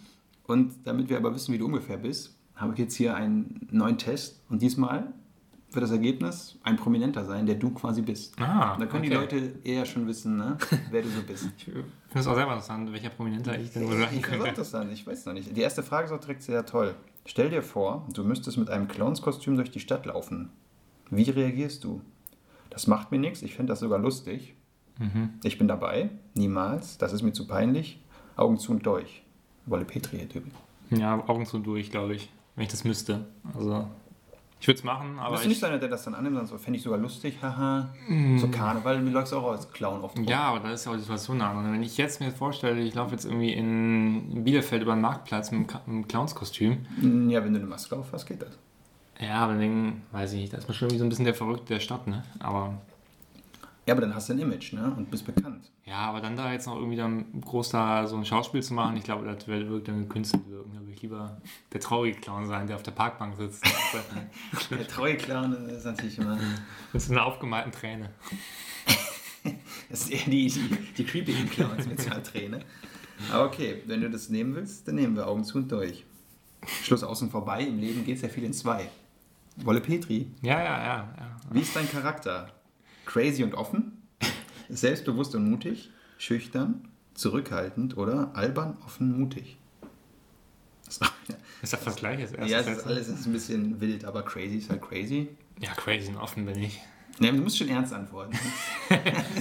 [0.45, 3.97] Und damit wir aber wissen, wie du ungefähr bist, habe ich jetzt hier einen neuen
[3.97, 5.13] Test und diesmal
[5.73, 8.39] wird das Ergebnis ein Prominenter sein, der du quasi bist.
[8.39, 9.37] Ah, Da können die okay.
[9.39, 10.57] Leute eher schon wissen, ne?
[10.91, 11.49] wer du so bist.
[11.57, 11.83] Ich finde
[12.15, 14.53] es auch selber interessant, welcher Prominenter ich denn wohl sein Ich weiß könnte.
[14.55, 15.55] das dann, ich weiß noch nicht.
[15.55, 16.95] Die erste Frage ist auch direkt sehr toll.
[17.25, 20.49] Stell dir vor, du müsstest mit einem Clownskostüm durch die Stadt laufen.
[21.09, 22.01] Wie reagierst du?
[22.69, 24.55] Das macht mir nichts, ich finde das sogar lustig.
[24.99, 25.29] Mhm.
[25.43, 27.99] Ich bin dabei, niemals, das ist mir zu peinlich.
[28.35, 29.23] Augen zu und durch.
[29.65, 30.55] Wolle Petri hier übrigens.
[30.89, 33.25] Ja, Augen zu und durch, glaube ich, wenn ich das müsste.
[33.55, 33.87] Also,
[34.63, 36.37] ich würde es machen, aber Bist du nicht ich, so einer, der das dann annimmt,
[36.37, 37.89] sondern so, fände ich sogar lustig, haha.
[38.37, 40.23] So Karneval, mir läufst du auch als Clown oft rum.
[40.23, 41.73] ja, aber da ist ja auch die Situation eine andere.
[41.73, 45.57] Wenn ich jetzt mir vorstelle, ich laufe jetzt irgendwie in Bielefeld über den Marktplatz mit
[45.59, 46.85] einem Ka- mit einem Clownskostüm,
[47.29, 48.57] Ja, wenn du eine Maske auf hast, geht das.
[49.19, 51.35] ja, aber dann weiß ich nicht, da ist man schon irgendwie so ein bisschen der
[51.35, 52.23] Verrückte der Stadt, ne?
[52.39, 52.75] Aber
[53.85, 54.93] Ja, aber dann hast du ein Image, ne?
[54.95, 55.69] Und bist bekannt.
[55.85, 58.95] ja, aber dann da jetzt noch irgendwie dann groß da so ein Schauspiel zu machen,
[58.95, 60.71] ich glaube, das wird wirklich dann gekünstelt wirken.
[60.73, 61.41] Da würde ich lieber
[61.73, 63.63] der traurige Clown sein, der auf der Parkbank sitzt.
[64.69, 66.37] Der treue Clown ist natürlich immer.
[66.93, 68.09] mit so einer aufgemalten Träne.
[69.89, 72.59] Das ist eher die, die, die creepigen Clowns mit so einer Träne.
[73.31, 76.05] Aber okay, wenn du das nehmen willst, dann nehmen wir Augen zu und durch.
[76.81, 78.89] Schluss außen vorbei, im Leben geht es ja viel in zwei.
[79.57, 81.13] Wolle Petri, Ja, ja, ja.
[81.19, 81.35] ja.
[81.51, 82.49] wie ist dein Charakter?
[83.05, 84.01] Crazy und offen?
[84.69, 85.89] Selbstbewusst und mutig?
[86.17, 86.87] Schüchtern?
[87.13, 89.57] Zurückhaltend oder albern, offen, mutig?
[90.85, 90.99] Das
[91.61, 92.23] Ist das das Gleiche?
[92.23, 95.29] Das ja, erste es ist alles ist ein bisschen wild, aber crazy ist halt crazy.
[95.59, 96.81] Ja, crazy und offen bin ich.
[97.19, 98.37] Ne, du musst schon ernst antworten.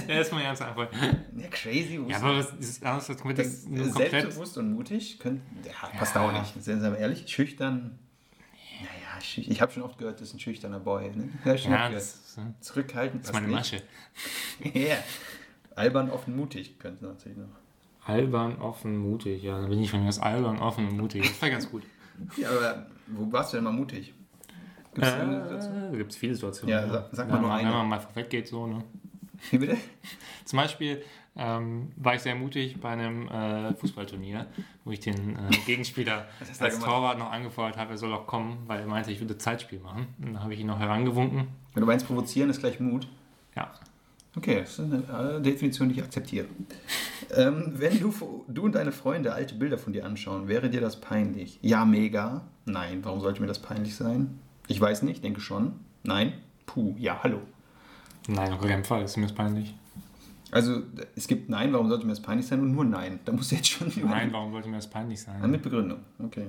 [0.07, 0.87] Ja, mal ernst einfach.
[0.91, 1.99] Ja, crazy.
[2.07, 6.31] Ja, aber was ist anders als komplett, das, selbstbewusst und mutig können, ja, passt auch
[6.31, 6.63] nicht.
[6.63, 7.27] Sind wir ehrlich?
[7.27, 7.99] Schüchtern.
[9.37, 11.09] Ich habe schon oft gehört, das ist ein schüchterner Boy.
[11.15, 11.29] Ne?
[11.57, 13.81] Ja, das ist, ne, Zurückhaltend das ist meine Masche.
[14.73, 14.97] Ja.
[15.75, 17.47] Albern, offen, mutig könnte natürlich noch.
[18.05, 19.41] Albern, offen, mutig.
[19.43, 21.21] Ja, dann bin ich von mir aus albern, offen und mutig.
[21.27, 21.83] Das war ganz gut.
[22.37, 24.13] Ja, aber wo warst du denn mal mutig?
[24.93, 25.91] Gibt's Äh, eine Situation?
[25.91, 26.69] da gibt es viele Situationen.
[26.75, 27.69] Ja, sag- sag mal wenn nur man, eine.
[27.69, 28.83] Wenn man mal vorweg geht, so, ne?
[29.49, 29.77] Wie bitte?
[30.45, 31.01] Zum Beispiel
[31.35, 34.47] ähm, war ich sehr mutig bei einem äh, Fußballturnier,
[34.83, 36.27] wo ich den äh, Gegenspieler
[36.59, 36.79] als?
[36.79, 40.07] Torwart noch angefordert habe, er soll auch kommen, weil er meinte, ich würde Zeitspiel machen.
[40.19, 41.47] Und dann habe ich ihn noch herangewunken.
[41.73, 43.07] Wenn du meinst, provozieren ist gleich Mut.
[43.55, 43.71] Ja,
[44.35, 46.47] Okay, das ist eine Definition, die ich akzeptiere.
[47.35, 48.13] Ähm, wenn du,
[48.47, 51.57] du und deine Freunde alte Bilder von dir anschauen, wäre dir das peinlich?
[51.63, 52.41] Ja, mega.
[52.65, 54.39] Nein, warum sollte mir das peinlich sein?
[54.67, 55.79] Ich weiß nicht, denke schon.
[56.03, 56.33] Nein.
[56.67, 57.41] Puh, ja, hallo.
[58.27, 59.73] nein, auf keinen Fall, ist mir das peinlich.
[60.53, 60.83] Also
[61.15, 62.61] es gibt Nein, warum sollte mir das peinlich sein?
[62.61, 63.19] Und nur Nein.
[63.25, 65.41] Da muss jetzt schon Nein, warum sollte mir das peinlich sein?
[65.41, 66.47] Ah, Mit Begründung, okay.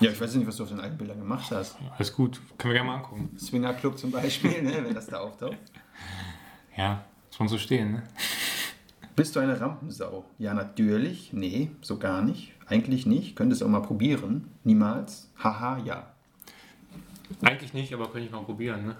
[0.00, 1.76] Ja, ich weiß nicht, was du auf den alten Bildern gemacht hast.
[1.96, 3.36] Alles gut, können wir gerne mal angucken.
[3.38, 5.58] Swingerclub zum Beispiel, ne, wenn das da auftaucht.
[6.76, 8.02] Ja, muss man so stehen, ne?
[9.14, 10.24] Bist du eine Rampensau?
[10.38, 11.34] Ja, natürlich.
[11.34, 12.54] Nee, so gar nicht.
[12.66, 13.36] Eigentlich nicht.
[13.36, 14.48] Könntest auch mal probieren.
[14.64, 15.30] Niemals.
[15.38, 16.10] Haha, ja.
[17.42, 18.96] Eigentlich nicht, aber könnte ich mal probieren, ne?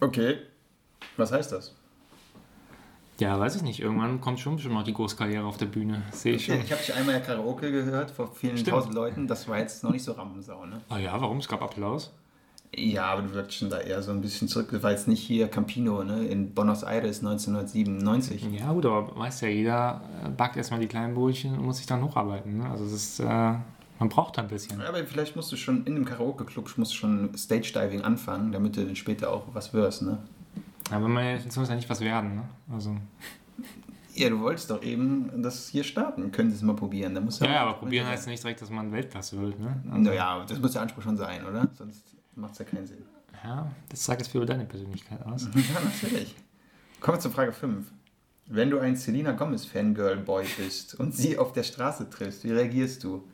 [0.00, 0.40] Okay.
[1.16, 1.74] Was heißt das?
[3.20, 3.80] Ja, weiß ich nicht.
[3.80, 6.02] Irgendwann kommt schon schon noch die Großkarriere auf der Bühne.
[6.10, 6.60] Sehe ich schon.
[6.60, 8.74] ich habe dich einmal ja Karaoke gehört vor vielen Stimmt.
[8.76, 9.28] tausend Leuten.
[9.28, 10.80] Das war jetzt noch nicht so Rampensau, ne?
[10.88, 11.38] Ah ja, warum?
[11.38, 12.12] Es gab Applaus.
[12.76, 14.68] Ja, aber du wirst schon da eher so ein bisschen zurück.
[14.72, 16.24] Das war jetzt nicht hier Campino, ne?
[16.26, 18.48] In Buenos Aires 1997.
[18.52, 21.86] Ja, gut, aber weiß ja jeder, äh, backt erstmal die kleinen Brötchen und muss sich
[21.86, 22.58] dann hocharbeiten.
[22.58, 22.68] Ne?
[22.68, 24.80] Also, es ist, äh, man braucht da ein bisschen.
[24.80, 28.84] Aber vielleicht musst du schon in dem Karaoke-Club musst du schon Stage-Diving anfangen, damit du
[28.84, 30.18] dann später auch was wirst, ne?
[30.90, 32.36] Aber man muss ja nicht was werden.
[32.36, 32.42] Ne?
[32.72, 32.96] Also,
[34.14, 36.30] Ja, du wolltest doch eben das hier starten.
[36.30, 37.14] Können Sie es mal probieren?
[37.14, 39.58] Da musst du ja, aber probieren heißt nicht direkt, dass man Weltklasse wird.
[39.58, 39.82] Ne?
[39.90, 41.68] Also, Naja, das muss der Anspruch schon sein, oder?
[41.76, 42.98] Sonst macht es ja keinen Sinn.
[43.42, 45.48] ja, das zeigt jetzt viel über deine Persönlichkeit aus.
[45.54, 46.34] Ja, natürlich.
[47.00, 47.86] Kommen wir zur Frage 5.
[48.46, 53.02] Wenn du ein Selena Gomez Fangirl-Boy bist und sie auf der Straße triffst, wie reagierst
[53.04, 53.24] du?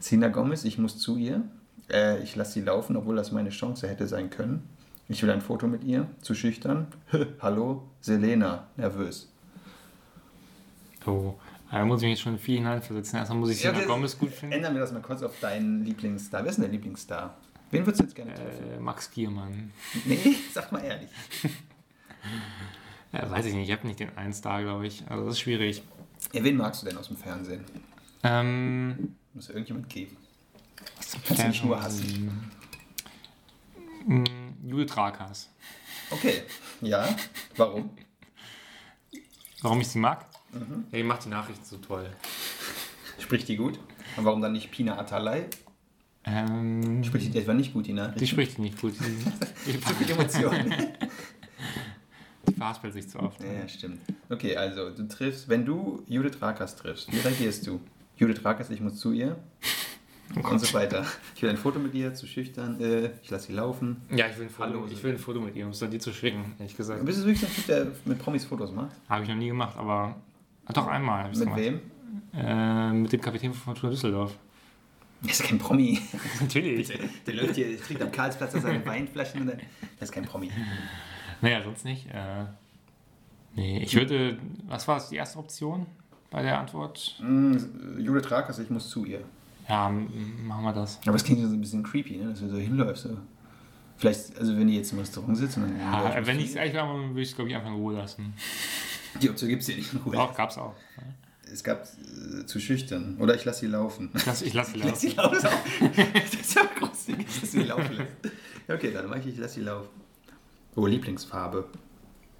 [0.00, 1.42] Selena Gomez, ich muss zu ihr.
[1.90, 4.68] Äh, ich lasse sie laufen, obwohl das meine Chance hätte sein können.
[5.12, 6.08] Ich will ein Foto mit ihr.
[6.22, 6.86] Zu schüchtern.
[7.40, 8.66] Hallo, Selena.
[8.78, 9.30] Nervös.
[11.06, 11.34] Oh,
[11.70, 13.18] da muss ich mich jetzt schon viel hineinversetzen.
[13.18, 14.54] Erstmal muss ich Ja, Selena wir- Gomez gut finden.
[14.54, 16.42] Ändern wir das mal kurz auf deinen Lieblingsstar.
[16.42, 17.36] Wer ist denn dein Lieblingsstar?
[17.70, 18.70] Wen würdest du jetzt gerne treffen?
[18.72, 19.70] Äh, Max Giermann.
[20.06, 20.18] Nee,
[20.52, 21.08] sag mal ehrlich.
[23.14, 25.04] Ja, weiß ich nicht, ich habe nicht den einen Star, glaube ich.
[25.06, 25.82] Also das ist schwierig.
[26.32, 27.62] Ja, wen magst du denn aus dem Fernsehen?
[28.22, 30.16] Ähm, Muss ja irgendjemand geben.
[31.26, 32.50] Kannst du nicht nur hassen.
[34.62, 35.48] Judith Rakas.
[36.10, 36.42] Okay.
[36.80, 37.08] Ja.
[37.56, 37.90] Warum?
[39.60, 40.26] Warum ich sie mag?
[40.52, 42.08] Ja, die macht die Nachrichten so toll.
[43.18, 43.78] Spricht die gut?
[44.16, 45.44] Und warum dann nicht Pina Atalay?
[46.24, 48.20] Ähm, Spricht die etwa nicht gut, die Nachricht?
[48.20, 48.94] die spricht nicht gut.
[49.00, 50.74] Die, Zu viel Emotionen.
[52.48, 53.40] die verhaspelt sich zu oft.
[53.40, 54.00] ja, stimmt.
[54.28, 57.80] Okay, also du triffst, wenn du Judith Rakas triffst, wie reagierst du?
[58.16, 59.36] Judith Rakas, ich muss zu ihr.
[60.34, 61.04] Und so weiter.
[61.34, 64.02] Ich will ein Foto mit ihr, zu schüchtern, äh, ich lasse sie laufen.
[64.10, 64.88] Ja, ich will ein Foto, Hallo.
[64.90, 67.04] ich will ein Foto mit ihr, um es dann dir zu schicken, ehrlich gesagt.
[67.04, 68.96] Bist du wirklich so ein Typ, der mit Promis Fotos macht?
[69.08, 70.16] Habe ich noch nie gemacht, aber
[70.66, 71.60] ah, doch einmal Mit gemacht.
[71.60, 71.80] wem?
[72.34, 74.34] Äh, mit dem Kapitän von Fortuna Düsseldorf.
[75.22, 76.00] Der ist kein Promi.
[76.40, 76.92] Natürlich.
[77.26, 80.50] Der läuft hier, trinkt am Karlsplatz aus seinen Weinflaschen und dann, der ist kein Promi.
[81.40, 82.06] Naja, sonst nicht.
[82.08, 82.44] Äh,
[83.54, 84.38] nee, ich würde.
[84.66, 85.86] Was war das, die erste Option
[86.30, 87.16] bei der Antwort?
[87.20, 87.56] Mm,
[87.98, 89.20] Judith Rakas, ich muss zu ihr.
[89.68, 90.98] Ja, machen wir das.
[91.06, 92.30] Aber es klingt so ein bisschen creepy, ne?
[92.30, 93.04] dass du so hinläufst.
[93.04, 93.16] So.
[93.96, 95.78] Vielleicht, also wenn die jetzt im Restaurant sitzt und dann.
[95.78, 98.34] Ja, wenn ich es ehrlich wäre, würde ich es, glaube ich, einfach in Ruhe lassen.
[99.20, 100.18] Die Option gibt es hier nicht in Ruhe.
[100.18, 100.74] Auch, gab's auch.
[101.52, 103.16] Es gab äh, zu schüchtern.
[103.20, 104.10] Oder ich lasse sie laufen.
[104.14, 105.42] Ich lasse ich lass sie Ich lasse sie laufen.
[105.42, 106.12] laufen.
[106.14, 108.34] Das ist ja großzügig, dass sie laufen lässt.
[108.68, 109.88] Okay, dann mache ich, ich lasse sie laufen.
[110.74, 111.68] Oh, Lieblingsfarbe.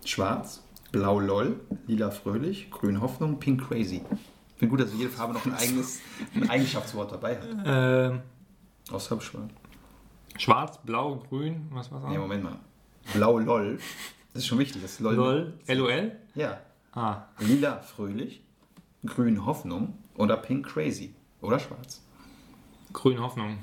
[0.05, 4.01] Schwarz, blau lol, lila fröhlich, grün Hoffnung, pink crazy.
[4.63, 5.99] Ich finde gut, dass jede Farbe noch ein eigenes
[6.37, 7.49] ein Eigenschaftswort dabei hat.
[7.67, 8.21] Ähm,
[8.93, 9.51] Außer Schwarz.
[10.39, 12.21] schwarz, blau, grün, was war's Nee, auch?
[12.23, 12.61] Moment mal.
[13.13, 13.81] Blau lol.
[14.33, 14.81] Das ist schon wichtig.
[14.81, 15.17] Das ist lol.
[15.17, 16.13] LOL, LOL?
[16.37, 16.61] Ja.
[16.93, 18.45] Ah, Lila fröhlich,
[19.05, 21.13] grün Hoffnung oder pink crazy.
[21.41, 22.01] Oder schwarz.
[22.93, 23.59] grün Hoffnung.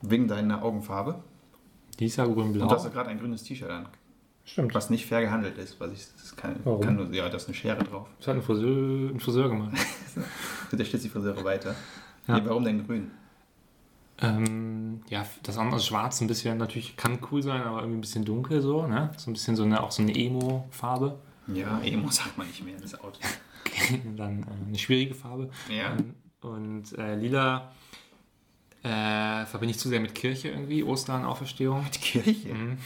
[0.00, 1.22] Wegen deiner Augenfarbe.
[1.98, 2.62] Die ist ja grün-blau.
[2.62, 3.88] Und du hast ja gerade ein grünes T-Shirt an.
[4.44, 4.74] Stimmt.
[4.74, 6.80] Was nicht fair gehandelt ist, was ich das kann, Warum?
[6.80, 8.08] kann nur, ja, da ist eine Schere drauf.
[8.18, 9.72] Das hat ein Friseur, ein Friseur gemacht.
[10.72, 11.74] Der steht die Friseure weiter.
[12.26, 12.38] Ja.
[12.38, 13.10] Nee, warum denn grün?
[14.20, 18.24] Ähm, ja, das andere Schwarz ein bisschen natürlich kann cool sein, aber irgendwie ein bisschen
[18.24, 19.10] dunkel so, ne?
[19.16, 21.18] So ein bisschen so eine, auch so eine Emo-Farbe.
[21.48, 23.18] Ja, Emo sagt man nicht mehr, das Auto.
[24.16, 25.50] Dann äh, eine schwierige Farbe.
[25.68, 25.92] Ja.
[25.92, 27.72] Ähm, und äh, lila
[28.82, 31.86] äh, verbinde ich zu sehr mit Kirche irgendwie, Ostern, Auferstehung.
[31.94, 32.54] Die Kirche.
[32.54, 32.78] Mhm.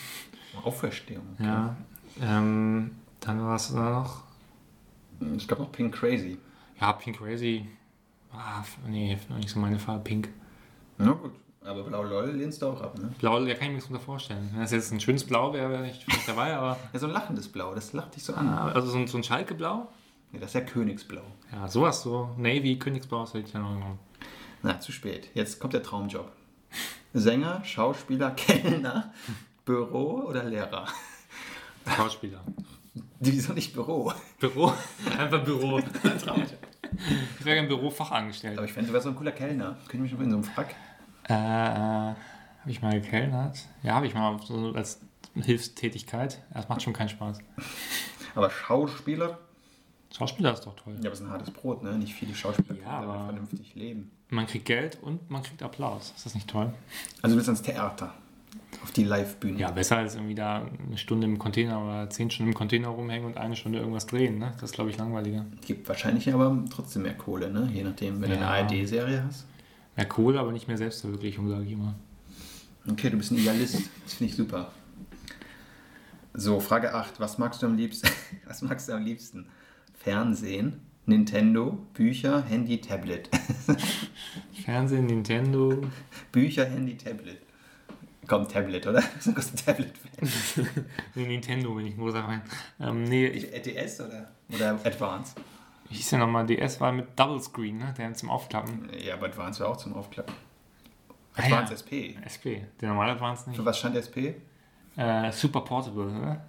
[0.65, 1.25] Auferstehung.
[1.35, 1.45] okay.
[1.47, 1.77] Ja.
[2.23, 4.23] Ähm, dann war es noch.
[5.37, 6.39] Ich glaube noch Pink Crazy.
[6.81, 7.67] Ja, Pink Crazy.
[8.33, 10.29] Ah, nee, nicht so meine Farbe, Pink.
[10.99, 11.33] Na gut,
[11.65, 13.11] aber Blau LOL lehnst du auch ab, ne?
[13.19, 14.49] Blau, da kann ich mir nichts drunter vorstellen.
[14.53, 16.77] Wenn das jetzt ein schönes Blau wäre, wäre ich vielleicht dabei, aber.
[16.93, 18.49] Ja, so ein lachendes Blau, das lacht dich so an.
[18.49, 19.89] Ah, Also so ein, so ein Schalke-Blau?
[20.33, 21.23] Ja, das ist ja Königsblau.
[21.53, 22.31] Ja, sowas so.
[22.37, 23.99] Navy, Königsblau, das hätte ich dann auch genommen.
[24.63, 25.31] Na, zu spät.
[25.35, 26.31] Jetzt kommt der Traumjob.
[27.15, 29.13] Sänger, Schauspieler, Kellner,
[29.67, 30.87] Büro oder Lehrer?
[31.97, 32.41] Schauspieler.
[33.19, 34.13] Wieso nicht Büro?
[34.39, 34.73] Büro?
[35.19, 35.79] Einfach Büro.
[35.81, 38.57] ich wäre gerne Bürofachangestellt.
[38.57, 39.77] Aber ich fände, du wärst so ein cooler Kellner.
[39.89, 40.75] Könnte ich mich schon in so einem Frack.
[41.29, 42.17] Äh, äh, habe
[42.67, 43.59] ich mal gekellnert?
[43.83, 45.01] Ja, habe ich mal so als
[45.35, 46.41] Hilfstätigkeit.
[46.55, 47.39] Das macht schon keinen Spaß.
[48.37, 49.39] Aber Schauspieler?
[50.17, 50.95] Schauspieler ist doch toll.
[50.95, 51.99] Ja, aber es ist ein hartes Brot, ne?
[51.99, 54.13] Nicht viele Schauspieler Ja, können vernünftig leben.
[54.29, 56.13] Man kriegt Geld und man kriegt Applaus.
[56.17, 56.73] Ist das nicht toll?
[57.23, 58.15] Also du willst ans Theater.
[58.83, 59.59] Auf die Live-Bühne.
[59.59, 63.27] Ja, besser als irgendwie da eine Stunde im Container oder zehn Stunden im Container rumhängen
[63.27, 64.39] und eine Stunde irgendwas drehen.
[64.39, 64.53] Ne?
[64.55, 65.45] Das ist, glaube ich, langweiliger.
[65.67, 67.69] Gibt wahrscheinlich aber trotzdem mehr Kohle, ne?
[67.73, 68.51] Je nachdem, wenn du Ja.
[68.51, 69.47] eine ARD-Serie hast.
[69.97, 71.95] Mehr Kohle, aber nicht mehr Selbstverwirklichung, sage ich immer.
[72.89, 73.91] Okay, du bist ein Idealist.
[74.05, 74.71] Das finde ich super.
[76.35, 77.19] So, Frage 8.
[77.19, 78.09] Was magst du am liebsten?
[78.47, 79.47] Was magst du am liebsten?
[79.95, 83.31] Fernsehen, Nintendo, Bücher, Handy, Tablet.
[84.65, 85.79] Fernsehen, Nintendo.
[86.33, 87.39] Bücher, Handy, Tablet.
[88.27, 89.03] Komm, Tablet, oder?
[89.25, 89.87] Du bist ein.
[91.15, 92.43] Nee, Nintendo bin ich ein großer Fan.
[92.81, 95.35] Ähm, nee, ich, ETS oder, oder Advance?
[95.89, 96.47] wie hieß ja nochmal?
[96.47, 97.95] DS war mit Double Screen, ne?
[97.97, 98.91] Der zum Aufklappen.
[98.99, 100.35] Ja, aber Advance wäre auch zum Aufklappen.
[101.35, 101.79] Ah, Advance ja.
[101.79, 102.17] SP.
[102.27, 102.67] SP.
[102.81, 103.57] Der normale Advance nicht.
[103.57, 104.35] Für was stand SP?
[104.97, 106.41] Äh, Super Portable, ne?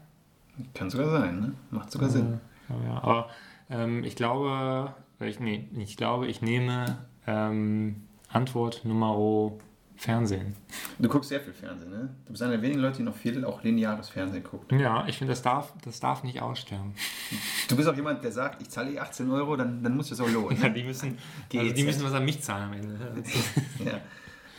[0.74, 1.54] Kann sogar sein, ne?
[1.70, 2.40] Macht sogar Sinn.
[2.70, 3.04] Ja, ja.
[3.04, 3.30] Aber
[3.70, 6.98] ähm, ich glaube, ich, nee, ich glaube, ich nehme
[7.28, 9.16] ähm, Antwort Nummer
[9.98, 10.56] Fernsehen.
[11.00, 12.10] Du guckst sehr viel Fernsehen, ne?
[12.26, 14.72] Du bist einer der wenigen Leute, die noch viel auch lineares Fernsehen guckt.
[14.72, 16.94] Ja, ich finde, das darf, das darf nicht aussterben.
[17.68, 20.20] Du bist auch jemand, der sagt, ich zahle eh 18 Euro, dann, dann muss das
[20.22, 20.56] auch lohnen.
[20.62, 20.74] Ja, Ne?
[20.76, 21.18] die müssen,
[21.54, 22.96] also die müssen was an mich zahlen am Ende.
[23.84, 24.00] ja.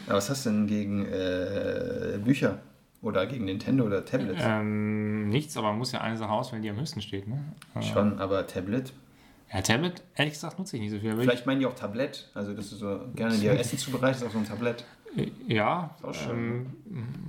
[0.06, 2.58] Aber was hast du denn gegen äh, Bücher?
[3.00, 4.40] Oder gegen Nintendo oder Tablets?
[4.42, 7.28] ähm, nichts, aber man muss ja eine Sache auswählen, die am höchsten steht.
[7.28, 7.38] Ne?
[7.76, 8.92] Äh, Schon, aber Tablet?
[9.52, 11.16] Ja, Tablet, ehrlich gesagt, nutze ich nicht so viel.
[11.16, 14.38] Vielleicht meinen die auch Tablett, also dass du so gerne dir Essen zubereitest auf so
[14.38, 14.84] einem Tablett.
[15.16, 15.96] Ich, ja,
[16.30, 16.66] ähm,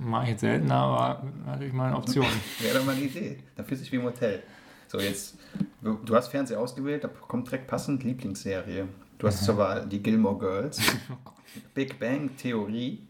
[0.00, 2.26] mache ich jetzt seltener, aber natürlich mal eine Option.
[2.60, 3.38] Wäre doch mal eine Idee.
[3.56, 4.42] Dann fühlst du dich wie im Hotel.
[4.88, 5.38] So, jetzt,
[5.82, 8.88] du hast Fernseher ausgewählt, da kommt direkt passend Lieblingsserie.
[9.18, 10.80] Du hast zur Wahl die Gilmore Girls,
[11.74, 13.00] Big Bang Theorie,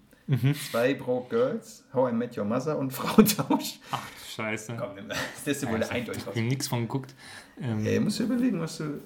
[0.70, 3.78] zwei Broke Girls, How I Met Your Mother und Frauentausch.
[3.90, 4.76] Ach, Scheiße.
[4.78, 6.44] Komm, nimm- das ist wohl ich eindeutig habe raus.
[6.44, 7.14] nichts von geguckt.
[7.60, 9.00] Ähm, Ey, musst du überlegen, was du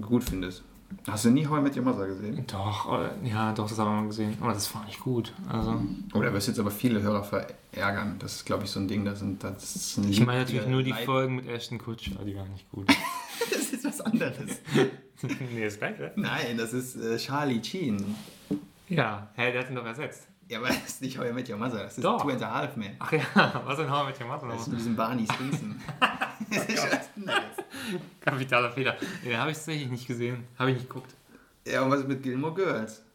[0.00, 0.62] gut findest.
[1.08, 2.44] Hast du nie I Met Your Mother gesehen?
[2.46, 4.36] Doch, äh, ja, doch, das haben wir mal gesehen.
[4.40, 5.32] Aber das war nicht gut.
[5.48, 5.80] Also,
[6.14, 8.16] Oh, da wirst du jetzt aber viele Hörer verärgern.
[8.18, 10.66] Das ist, glaube ich, so ein Ding, das sind das ist ein ich meine natürlich
[10.66, 12.86] nur die Leid- Folgen mit Ashton Kutcher, die waren nicht gut.
[13.50, 14.60] Das ist was anderes.
[15.52, 16.10] nee, das gleiche.
[16.16, 18.02] Nein, das ist äh, Charlie Sheen.
[18.88, 20.26] Ja, hä, der hat ihn doch ersetzt.
[20.48, 22.22] Ja, aber das ist nicht I Met Your Mother, das ist Doch.
[22.22, 22.92] Two and a Half Man.
[22.98, 25.76] Ach ja, was denn How mit Your Mother Das ist mit diesem Barney Stinson.
[26.50, 27.45] ist anderes.
[28.20, 28.96] Kapitaler Fehler.
[29.24, 30.44] Den habe ich tatsächlich nicht gesehen.
[30.58, 31.14] Habe ich nicht geguckt.
[31.66, 33.02] Ja, und was ist mit Gilmore Girls?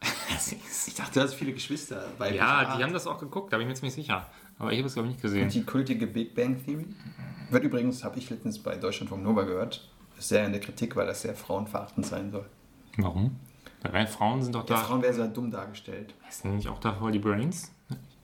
[0.87, 2.05] Ich dachte, du hast viele Geschwister.
[2.17, 2.77] weibliche Ja, Art.
[2.79, 4.25] die haben das auch geguckt, da bin ich mir ziemlich sicher.
[4.57, 5.43] Aber ich habe es, glaube ich, nicht gesehen.
[5.43, 6.85] Und die kultige Big Bang Theory?
[7.49, 11.05] Wird übrigens, habe ich letztens bei Deutschlandfunk Nova gehört, ist sehr in der Kritik, weil
[11.05, 12.45] das sehr frauenverachtend sein soll.
[12.97, 13.35] Warum?
[13.83, 14.81] Weil Frauen sind doch Ja, da.
[14.83, 16.13] Frauen werden sehr dumm dargestellt.
[16.29, 17.71] Sind nicht auch da voll die Brains?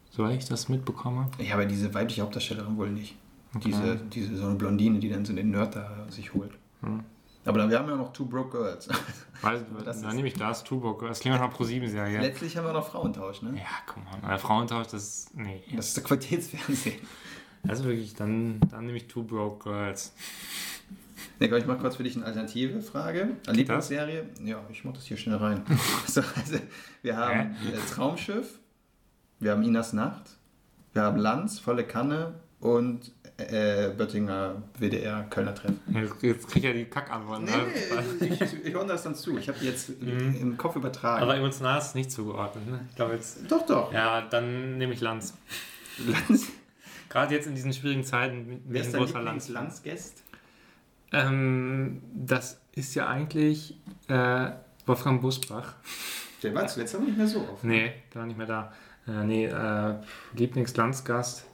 [0.10, 1.30] Soweit ich das mitbekomme.
[1.40, 3.16] Ja, aber diese weibliche Hauptdarstellerin wohl nicht.
[3.58, 3.70] Okay.
[3.70, 6.52] Diese, diese so eine Blondine, die dann so den Nerd da sich holt.
[6.82, 7.04] Hm.
[7.46, 8.90] Aber dann, wir haben ja noch Two Broke Girls.
[9.42, 11.02] Weil, Das dann nehme ich das, Tuborg.
[11.08, 12.20] Das klingt nach Pro 7 Serie.
[12.20, 13.52] Letztlich haben wir noch Frauentausch, ne?
[13.56, 14.28] Ja, komm on.
[14.28, 15.30] Der Frauentausch, das.
[15.34, 15.64] Nee.
[15.76, 17.00] Das ist der Qualitätsfernsehen.
[17.68, 20.14] Also wirklich, dann, dann nehme ich Two Broke Girls.
[21.40, 23.38] Ne, ich mach kurz für dich eine alternative Frage.
[23.46, 24.26] Eine Lieblingsserie?
[24.44, 25.64] Ja, ich mach das hier schnell rein.
[26.08, 26.58] so, also,
[27.02, 28.60] wir haben äh, Traumschiff,
[29.40, 30.38] wir haben Inas Nacht,
[30.94, 35.72] wir haben Lanz, volle Kanne und äh, Böttinger WDR Kölner Treff.
[35.94, 37.44] Jetzt, jetzt krieg ich ja die Kackantwort.
[37.44, 37.58] Nee, ne?
[38.20, 39.38] nee, ich, ich, ich ordne das dann zu.
[39.38, 41.22] Ich habe die jetzt im Kopf übertragen.
[41.22, 42.68] Aber emotional ist es nicht zugeordnet.
[42.68, 42.80] Ne?
[42.90, 43.40] Ich glaube jetzt.
[43.50, 43.94] doch, doch.
[43.94, 45.34] Ja, dann nehme ich Lanz.
[46.06, 46.48] Lanz,
[47.10, 49.48] Gerade jetzt in diesen schwierigen Zeiten wer ist ein dein großer Lanz.
[49.48, 50.24] Lieblings-Lanz-Guest?
[51.14, 53.78] Ähm, das ist ja eigentlich
[54.08, 54.52] äh,
[54.86, 55.76] Wolfgang Busbach.
[56.44, 57.64] Der war zuletzt aber nicht mehr so oft.
[57.64, 58.74] Nee, der war nicht mehr da.
[59.08, 59.96] Äh, nee, äh,
[60.34, 61.47] Lieblingslandsgast.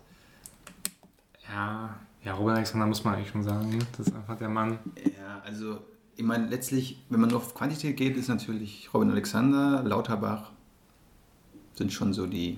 [1.53, 3.69] Ja, ja, Robert Alexander muss man eigentlich schon sagen.
[3.69, 3.79] ne?
[3.97, 4.79] Das ist einfach der Mann.
[4.95, 5.79] Ja, also
[6.15, 10.51] ich meine, letztlich, wenn man nur auf Quantität geht, ist natürlich Robin Alexander, Lauterbach
[11.73, 12.57] sind schon so die,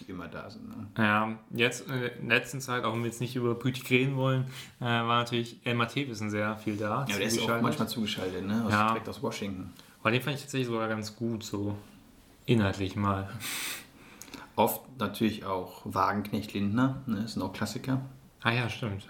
[0.00, 0.68] die immer da sind.
[0.68, 0.86] Ne?
[0.98, 4.16] Ja, jetzt äh, in der letzten Zeit, auch wenn wir jetzt nicht über Politik reden
[4.16, 4.44] wollen,
[4.80, 7.06] äh, war natürlich Elmar Thewissen sehr viel da.
[7.08, 8.64] Ja, der ist auch manchmal zugeschaltet, ne?
[8.66, 8.88] Aus, Ja.
[8.88, 9.72] Direkt aus Washington.
[10.00, 11.76] Aber den fand ich tatsächlich sogar ganz gut, so
[12.44, 13.28] inhaltlich mal.
[14.58, 17.22] Oft natürlich auch Wagenknecht Lindner, ne?
[17.22, 18.00] Das sind auch Klassiker.
[18.42, 19.08] Ah ja, stimmt.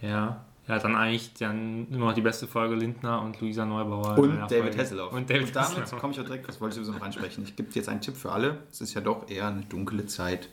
[0.00, 0.44] Ja.
[0.68, 4.16] Ja, dann eigentlich dann immer noch die beste Folge Lindner und Luisa Neubauer.
[4.16, 4.78] Und David Folge.
[4.78, 5.12] Hasselhoff.
[5.12, 6.00] Und David damit Hasselhoff.
[6.00, 7.42] komme ich auch direkt, das wollte ich sowieso noch ansprechen.
[7.42, 8.58] Ich gebe jetzt einen Tipp für alle.
[8.70, 10.48] Es ist ja doch eher eine dunkle Zeit.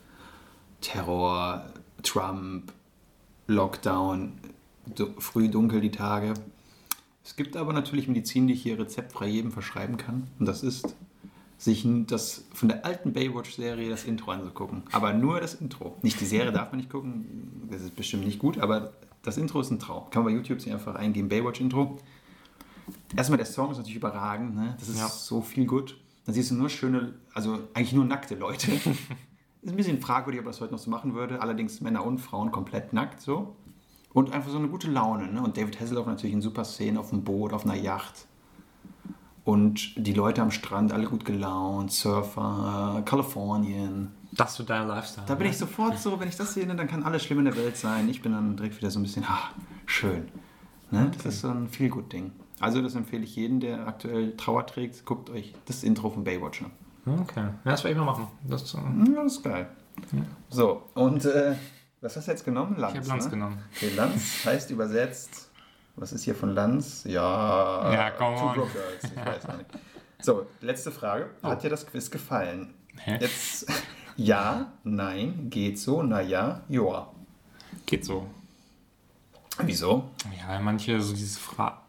[0.81, 1.65] Terror,
[2.01, 2.73] Trump,
[3.45, 4.39] Lockdown,
[4.87, 6.33] du, früh dunkel die Tage.
[7.23, 10.27] Es gibt aber natürlich Medizin, die ich hier rezeptfrei jedem verschreiben kann.
[10.39, 10.95] Und das ist,
[11.59, 14.83] sich das von der alten Baywatch-Serie das Intro anzugucken.
[14.91, 15.97] Aber nur das Intro.
[16.01, 19.59] Nicht die Serie darf man nicht gucken, das ist bestimmt nicht gut, aber das Intro
[19.59, 20.09] ist ein Traum.
[20.09, 21.99] Kann man bei YouTube sich einfach eingeben, Baywatch-Intro.
[23.15, 24.75] Erstmal der Song ist natürlich überragend, ne?
[24.79, 25.09] das ist Ja.
[25.09, 25.99] so viel gut.
[26.25, 28.71] Dann siehst du nur schöne, also eigentlich nur nackte Leute.
[29.61, 31.41] ist ein bisschen fragwürdig, ob das heute noch so machen würde.
[31.41, 33.55] Allerdings Männer und Frauen komplett nackt so.
[34.13, 35.27] Und einfach so eine gute Laune.
[35.31, 35.41] Ne?
[35.41, 38.27] Und David Hasselhoff natürlich in super Szenen auf dem Boot, auf einer Yacht.
[39.49, 44.11] Und die Leute am Strand, alle gut gelaunt, Surfer, Kalifornien.
[44.31, 45.25] Das für dein Lifestyle.
[45.25, 45.51] Da bin ne?
[45.51, 48.07] ich sofort so, wenn ich das sehe, dann kann alles schlimm in der Welt sein.
[48.09, 49.49] Ich bin dann direkt wieder so ein bisschen, ah,
[49.87, 50.27] schön.
[50.91, 51.09] Ne?
[51.15, 52.31] Das ist so ein viel gut Ding.
[52.59, 56.61] Also das empfehle ich jedem, der aktuell Trauer trägt, guckt euch das Intro von Baywatch
[56.61, 56.71] an.
[57.21, 57.41] Okay.
[57.41, 58.27] Ja, das werde ich mal machen.
[58.47, 59.67] Das, äh, Ja, das ist geil.
[60.49, 61.55] So, und äh,
[62.01, 62.75] was hast du jetzt genommen?
[62.77, 62.93] Lanz.
[62.93, 63.31] ich habe Lanz ne?
[63.31, 63.57] genommen.
[63.75, 65.48] Okay, Lanz heißt übersetzt,
[65.99, 67.03] was ist hier von Lanz?
[67.05, 68.53] Ja, Ja, come Two.
[68.53, 69.69] Broke Girls, ich weiß nicht.
[70.21, 71.29] So, letzte Frage.
[71.41, 72.73] Hat dir das Quiz gefallen?
[72.97, 73.17] Hä?
[73.21, 73.65] Jetzt
[74.17, 77.09] ja, nein, geht so, naja, joa.
[77.85, 78.27] Geht so.
[79.63, 80.09] Wieso?
[80.37, 81.39] Ja, weil manche, so diese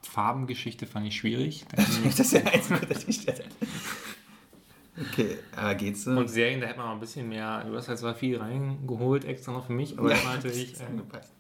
[0.02, 1.64] Farbengeschichte fand ich schwierig.
[2.04, 3.44] das ist ja eins der Tischstelle.
[5.00, 6.10] Okay, äh, geht's so?
[6.10, 9.24] Und Serien, da hätte man mal ein bisschen mehr, du hast halt zwar viel reingeholt,
[9.24, 10.86] extra noch für mich, aber Ja, hätte man das natürlich ist äh,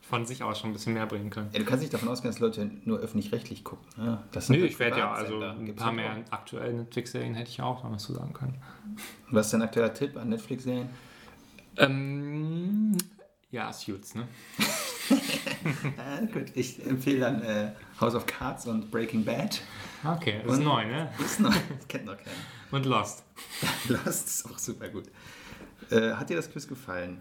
[0.08, 1.50] von sich aus schon ein bisschen mehr bringen können.
[1.52, 3.86] Ja, du kannst nicht davon ausgehen, dass Leute nur öffentlich-rechtlich gucken.
[4.02, 4.22] Ne?
[4.32, 6.32] Das sind Nö, ich werde ja, also ein paar ja mehr auch.
[6.32, 8.56] aktuelle Netflix-Serien hätte ich auch noch was zu sagen können.
[9.30, 10.88] Was ist dein aktueller Tipp an Netflix-Serien?
[11.76, 12.96] Ähm,
[13.50, 14.26] ja, Suits, ne?
[15.98, 19.60] Ah, gut, ich empfehle dann äh, House of Cards und Breaking Bad.
[20.04, 21.10] Okay, das ist Und- neu, ne?
[21.18, 22.30] Ist noch, das kennt noch keiner.
[22.70, 23.24] Und Lost.
[23.88, 25.04] Lost ist auch super gut.
[25.90, 27.20] Äh, hat dir das Quiz gefallen?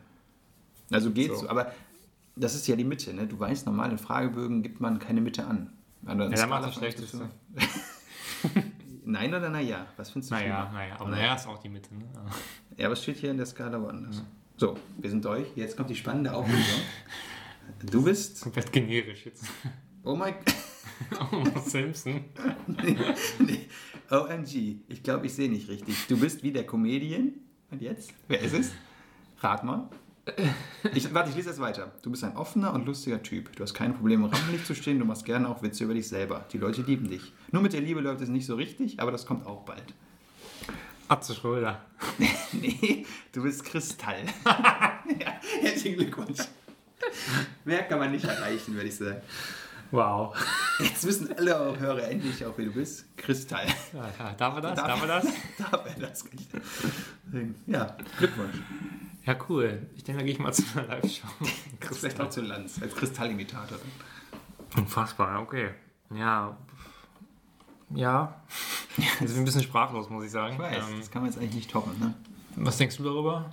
[0.91, 1.41] Also geht's So.
[1.45, 1.49] so.
[1.49, 1.73] Aber
[2.35, 3.25] das ist ja die Mitte, ne?
[3.27, 5.71] Du weißt, normal in Fragebögen gibt man keine Mitte an.
[6.05, 7.29] Also Ja, dann macht das Schlechteste.
[9.05, 9.87] Nein oder naja?
[9.97, 10.71] Was findest du Naja, schlimmer?
[10.73, 11.93] naja, aber naja ist auch die Mitte.
[11.95, 12.05] Ne?
[12.77, 14.23] Ja, was steht hier in der Skala woanders?
[14.57, 15.47] So, wir sind durch.
[15.55, 16.81] Jetzt kommt die spannende Auflösung.
[17.91, 18.41] Du bist.
[18.41, 19.45] Komplett generisch jetzt.
[20.03, 20.35] Oh mein
[21.31, 22.25] Homer Simpson.
[22.67, 22.97] nee,
[23.39, 23.67] nee.
[24.09, 24.81] OMG.
[24.87, 25.95] Ich glaube, ich sehe nicht richtig.
[26.07, 27.33] Du bist wie der Comedian.
[27.71, 28.13] Und jetzt?
[28.27, 28.71] Wer ist es?
[29.41, 29.89] Rat mal.
[30.93, 31.91] Ich, warte, ich lese jetzt weiter.
[32.01, 33.55] Du bist ein offener und lustiger Typ.
[33.55, 34.99] Du hast keine Probleme, im Rampenlicht zu stehen.
[34.99, 36.45] Du machst gerne auch Witze über dich selber.
[36.51, 37.33] Die Leute lieben dich.
[37.51, 39.93] Nur mit der Liebe läuft es nicht so richtig, aber das kommt auch bald.
[41.07, 41.81] Atze Schröder.
[42.51, 44.23] Nee, du bist Kristall.
[44.43, 46.39] ja, herzlichen Glückwunsch.
[47.65, 49.21] Mehr kann man nicht erreichen, würde ich sagen.
[49.91, 50.35] Wow.
[50.79, 53.05] Jetzt wissen alle Hörer endlich auch, wie du bist.
[53.17, 53.65] Kristall.
[53.93, 54.75] Ja, ja, darf er das?
[54.75, 55.25] Darf- Darf er das?
[55.71, 56.25] Darf er das?
[57.65, 58.55] Ja, Glückwunsch.
[59.25, 59.87] Ja, cool.
[59.95, 61.27] Ich denke, da gehe ich mal zu einer Live-Show.
[61.93, 63.77] Vielleicht auch zu Lanz, als Kristallimitator.
[64.77, 65.69] Unfassbar, okay.
[66.13, 66.55] Ja.
[67.93, 68.41] Ja.
[69.19, 70.53] Bin ich ein bisschen sprachlos, muss ich sagen.
[70.53, 71.99] Ich weiß, Ähm, das kann man jetzt eigentlich nicht toppen.
[71.99, 72.13] Ne?
[72.55, 73.51] was denkst du darüber?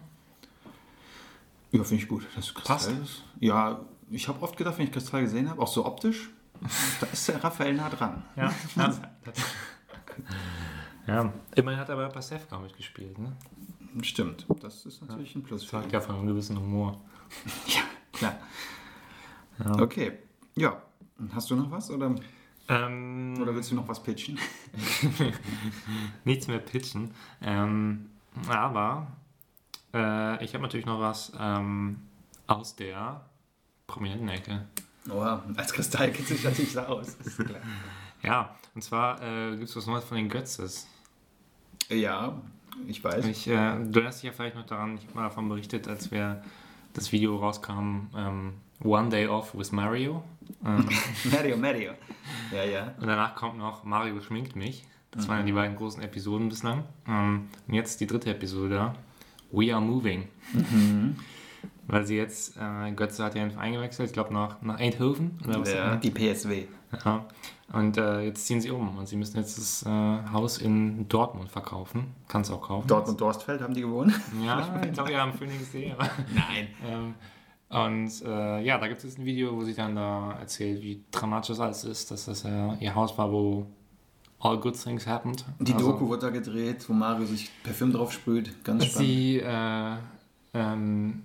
[1.76, 2.26] Ja, finde ich gut.
[2.34, 2.90] Das Kristall Passt.
[2.90, 3.24] ist.
[3.40, 6.30] Ja, ich habe oft gedacht, wenn ich Kristall gesehen habe, auch so optisch,
[7.00, 8.22] da ist der Raphael nah dran.
[8.36, 8.52] Ja.
[8.76, 8.94] ja.
[11.06, 11.32] ja.
[11.54, 13.36] Immerhin hat er bei Pasewka mitgespielt, ne?
[14.02, 15.66] Stimmt, das ist natürlich ein Plus.
[15.66, 17.00] Sagt ja von einem gewissen Humor.
[17.66, 17.80] Ja,
[18.12, 18.38] klar.
[19.58, 19.82] Ja.
[19.82, 20.12] Okay,
[20.54, 20.82] ja.
[21.34, 22.14] Hast du noch was oder,
[22.68, 24.38] Ähm, oder willst du noch was pitchen?
[26.24, 27.10] nichts mehr pitchen.
[27.40, 28.10] Ähm,
[28.48, 29.06] aber
[29.94, 32.02] äh, ich habe natürlich noch was ähm,
[32.46, 33.20] aus der
[33.86, 34.66] prominenten Ecke.
[35.10, 37.16] Oha, als Kristall kennt sich natürlich so aus.
[38.22, 40.88] Ja, und zwar äh, gibt es was Neues von den Götzes.
[41.88, 42.40] Ja,
[42.88, 43.24] ich weiß.
[43.26, 46.10] Ich, äh, du erinnerst dich ja vielleicht noch daran, ich habe mal davon berichtet, als
[46.10, 46.42] wir
[46.92, 50.24] das Video rauskam, ähm, One Day Off with Mario.
[50.64, 50.88] Ähm,
[51.32, 51.92] Mario, Mario.
[52.52, 52.94] Ja, ja.
[53.00, 54.84] und danach kommt noch Mario schminkt mich.
[55.12, 56.84] Das waren ja die beiden großen Episoden bislang.
[57.06, 58.94] Ähm, und jetzt die dritte Episode,
[59.52, 60.28] We Are Moving.
[61.88, 65.38] Weil sie jetzt, äh, Götze hat ja den Verein gewechselt, ich glaube nach, nach Eindhoven.
[65.46, 66.64] Oder was ja die PSW.
[67.04, 67.24] Ja.
[67.72, 69.88] Und äh, jetzt ziehen sie um und sie müssen jetzt das äh,
[70.32, 72.14] Haus in Dortmund verkaufen.
[72.28, 72.88] Kann es auch kaufen.
[72.88, 74.12] Dortmund-Dorstfeld haben die gewonnen?
[74.44, 75.92] Ja, ich glaube, ja, am Phoenix.de.
[75.92, 76.68] aber- Nein.
[76.88, 77.14] Ähm,
[77.68, 81.48] und äh, ja, da gibt es ein Video, wo sie dann da erzählt, wie dramatisch
[81.48, 83.66] das alles ist, dass das ja ihr Haus war, wo
[84.40, 85.44] all good things happened.
[85.58, 88.64] Die Also, Doku wird da gedreht, wo Mario sich Parfüm drauf sprüht.
[88.64, 89.08] Ganz spannend.
[89.08, 89.96] Sie, äh,
[90.54, 91.24] ähm,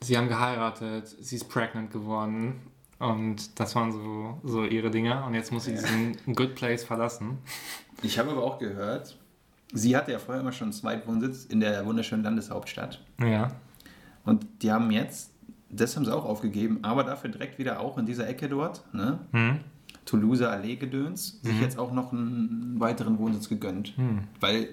[0.00, 2.60] sie haben geheiratet, sie ist pregnant geworden
[2.98, 5.22] und das waren so, so ihre Dinge.
[5.24, 7.38] Und jetzt muss sie diesen Good Place verlassen.
[8.02, 9.16] Ich habe aber auch gehört,
[9.72, 13.02] sie hatte ja vorher immer schon einen Zweitwohnsitz in der wunderschönen Landeshauptstadt.
[13.20, 13.52] Ja.
[14.24, 15.32] Und die haben jetzt,
[15.70, 19.18] das haben sie auch aufgegeben, aber dafür direkt wieder auch in dieser Ecke dort, ne?
[19.32, 19.60] Hm?
[20.06, 23.94] Toulouser Allee gedöns, sich jetzt auch noch einen weiteren Wohnsitz gegönnt.
[23.96, 24.20] Hm.
[24.40, 24.68] Weil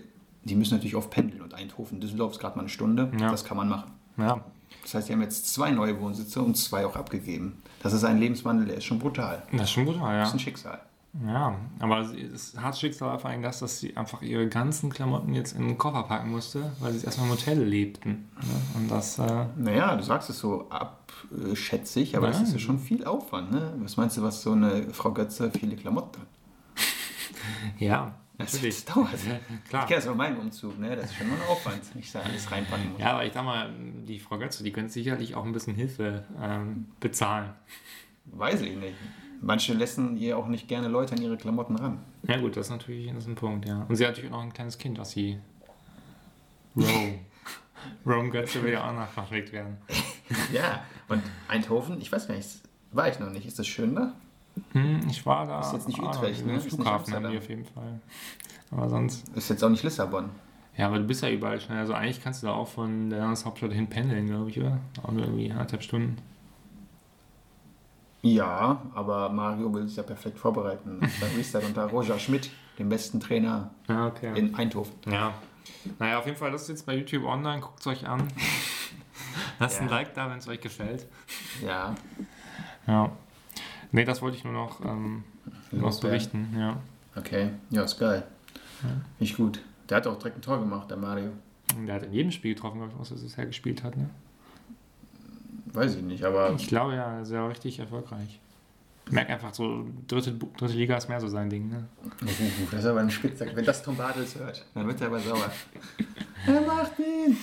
[0.45, 3.31] die müssen natürlich oft pendeln und Eindhoven, Düsseldorf ist gerade mal eine Stunde, Ja.
[3.31, 3.91] das kann man machen.
[4.17, 4.41] Ja.
[4.84, 7.61] Das heißt, die haben jetzt zwei neue Wohnsitze und zwei auch abgegeben.
[7.81, 9.43] Das ist ein Lebenswandel, der ist schon brutal.
[9.51, 10.23] Das ist schon brutal, Das ja.
[10.23, 10.79] ist ein Schicksal.
[11.28, 15.36] Ja, aber das harte Schicksal war vor allem das, dass sie einfach ihre ganzen Klamotten
[15.36, 18.09] jetzt in den Koffer packen musste, weil sie erstmal im Hotel lebten.
[18.41, 18.61] Ne?
[18.74, 22.45] Und das, äh, Naja, du sagst es so abschätzig, aber das Nein.
[22.47, 23.51] ist ja schon viel Aufwand.
[23.51, 23.74] Ne?
[23.78, 26.28] Was meinst du, was so eine Frau Götze viele Klamotten hat?
[27.80, 28.84] ja, Das, natürlich.
[28.84, 29.09] das dauert.
[29.70, 29.84] Klar.
[29.84, 30.95] Ich kenne das von meinem Umzug, ne?
[30.95, 32.99] das ist schon mal ein Aufwand, wenn ich da alles reinpacken muss.
[33.01, 33.70] Ja, aber ich sag mal,
[34.07, 37.51] die Frau Götze, die könnte sicherlich auch ein bisschen Hilfe ähm, bezahlen.
[38.26, 38.95] Weiß ich nicht.
[39.44, 42.00] Manche lassen ihr auch nicht gerne Leute an ihre Klamotten ran.
[42.26, 43.86] Ja gut, das ist natürlich das ist ein Punkt, ja.
[43.89, 45.38] Und sie hat natürlich auch noch ein kleines Kind, was sie...
[46.78, 47.20] Rome.
[48.06, 49.78] Rome Götze will ja auch noch verpflegt werden.
[50.52, 52.48] Ja, und Eindhoven, ich weiß gar nicht,
[52.91, 53.46] war ich noch nicht.
[53.46, 54.14] Ist das schön da?
[54.72, 55.60] Hm, ich war da...
[55.60, 56.60] Ist jetzt nicht Utrecht, ne?
[56.60, 58.00] Flughafen haben die auf jeden Fall.
[58.72, 59.28] Aber sonst...
[59.36, 60.30] Ist jetzt auch nicht Lissabon.
[60.78, 61.78] Ja, aber du bist ja überall schnell.
[61.78, 64.80] Also eigentlich kannst du da auch von der Landeshauptstadt hin pendeln, glaube ich, oder?
[65.04, 66.18] Auch nur irgendwie anderthalb Stunden.
[68.24, 70.99] Ja, aber Mario will sich ja perfekt vorbereiten.
[71.19, 72.49] Beim Restart unter Roger Schmidt,
[72.80, 74.38] dem besten Trainer Ja, okay.
[74.39, 74.93] in Eindhoven.
[75.05, 75.34] Ja.
[75.99, 77.59] Naja, auf jeden Fall, das ist jetzt bei YouTube online.
[77.61, 78.28] Guckt es euch an.
[79.59, 79.95] Lasst ein Ja.
[79.95, 81.05] Like da, wenn es euch gefällt.
[81.61, 81.95] Ja,
[82.88, 83.11] Ja.
[83.91, 85.24] Nee, das wollte ich nur noch, ähm,
[85.71, 86.55] noch berichten.
[86.57, 86.78] Ja.
[87.15, 87.49] okay.
[87.69, 88.24] Ja, ist geil.
[88.80, 89.61] Finde ich gut.
[89.89, 91.32] Der hat auch direkt ein Tor gemacht, der Mario.
[91.86, 93.95] Der hat in jedem Spiel getroffen, glaube ich, was er bisher gespielt hat.
[93.97, 94.09] Ne?
[95.74, 98.39] Weiß ich nicht, aber Ich glaube ja, er ist ja richtig erfolgreich.
[99.05, 101.69] Ich merke einfach so, dritte, dritte Liga ist mehr so sein Ding.
[101.69, 101.84] Ne?
[102.71, 103.53] das ist aber ein Spitzsack.
[103.55, 105.51] Wenn das Tom Bartels hört, dann wird er aber sauer.
[106.47, 107.38] er macht ihn.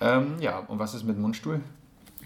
[0.00, 1.60] ähm, ja, und was ist mit Mundstuhl?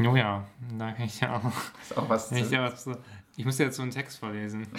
[0.00, 0.44] Oh ja,
[0.76, 1.52] da kann ich ja auch.
[1.80, 2.96] Ist auch was zu, ja was zu.
[3.36, 4.66] Ich muss dir jetzt so einen Text vorlesen.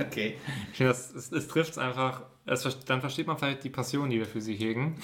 [0.00, 0.36] Okay.
[0.78, 2.22] Das, es, es trifft es einfach.
[2.46, 4.96] Ver- dann versteht man vielleicht die Passion, die wir für sie hegen.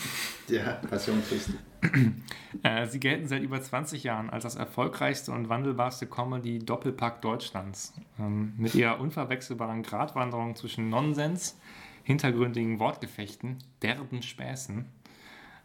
[0.49, 1.53] Ja, Passion Christi.
[2.63, 7.93] Äh, sie gelten seit über 20 Jahren als das erfolgreichste und wandelbarste Comedy-Doppelpack Deutschlands.
[8.19, 11.59] Ähm, mit ihrer unverwechselbaren Gratwanderung zwischen Nonsens,
[12.03, 14.87] hintergründigen Wortgefechten, derben Späßen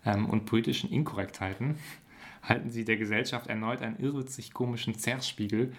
[0.06, 1.78] ähm, und politischen Inkorrektheiten
[2.44, 5.74] halten sie der Gesellschaft erneut einen irrwitzig komischen Zerrspiegel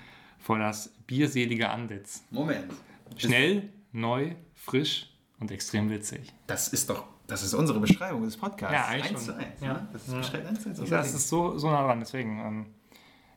[0.45, 2.23] vor das bierselige Antlitz.
[2.31, 2.71] Moment.
[3.17, 6.35] Schnell, neu, frisch und extrem witzig.
[6.47, 8.75] Das ist doch, das ist unsere Beschreibung des Podcasts.
[8.75, 9.35] Ja, eigentlich eins schon.
[9.35, 9.61] zu eins.
[9.63, 9.73] Ja.
[9.73, 9.89] Ne?
[9.91, 10.19] Das Ja.
[10.19, 10.91] beschreibt eins zu eins.
[10.91, 12.39] Das ist so, so nah dran, deswegen.
[12.41, 12.67] Ähm,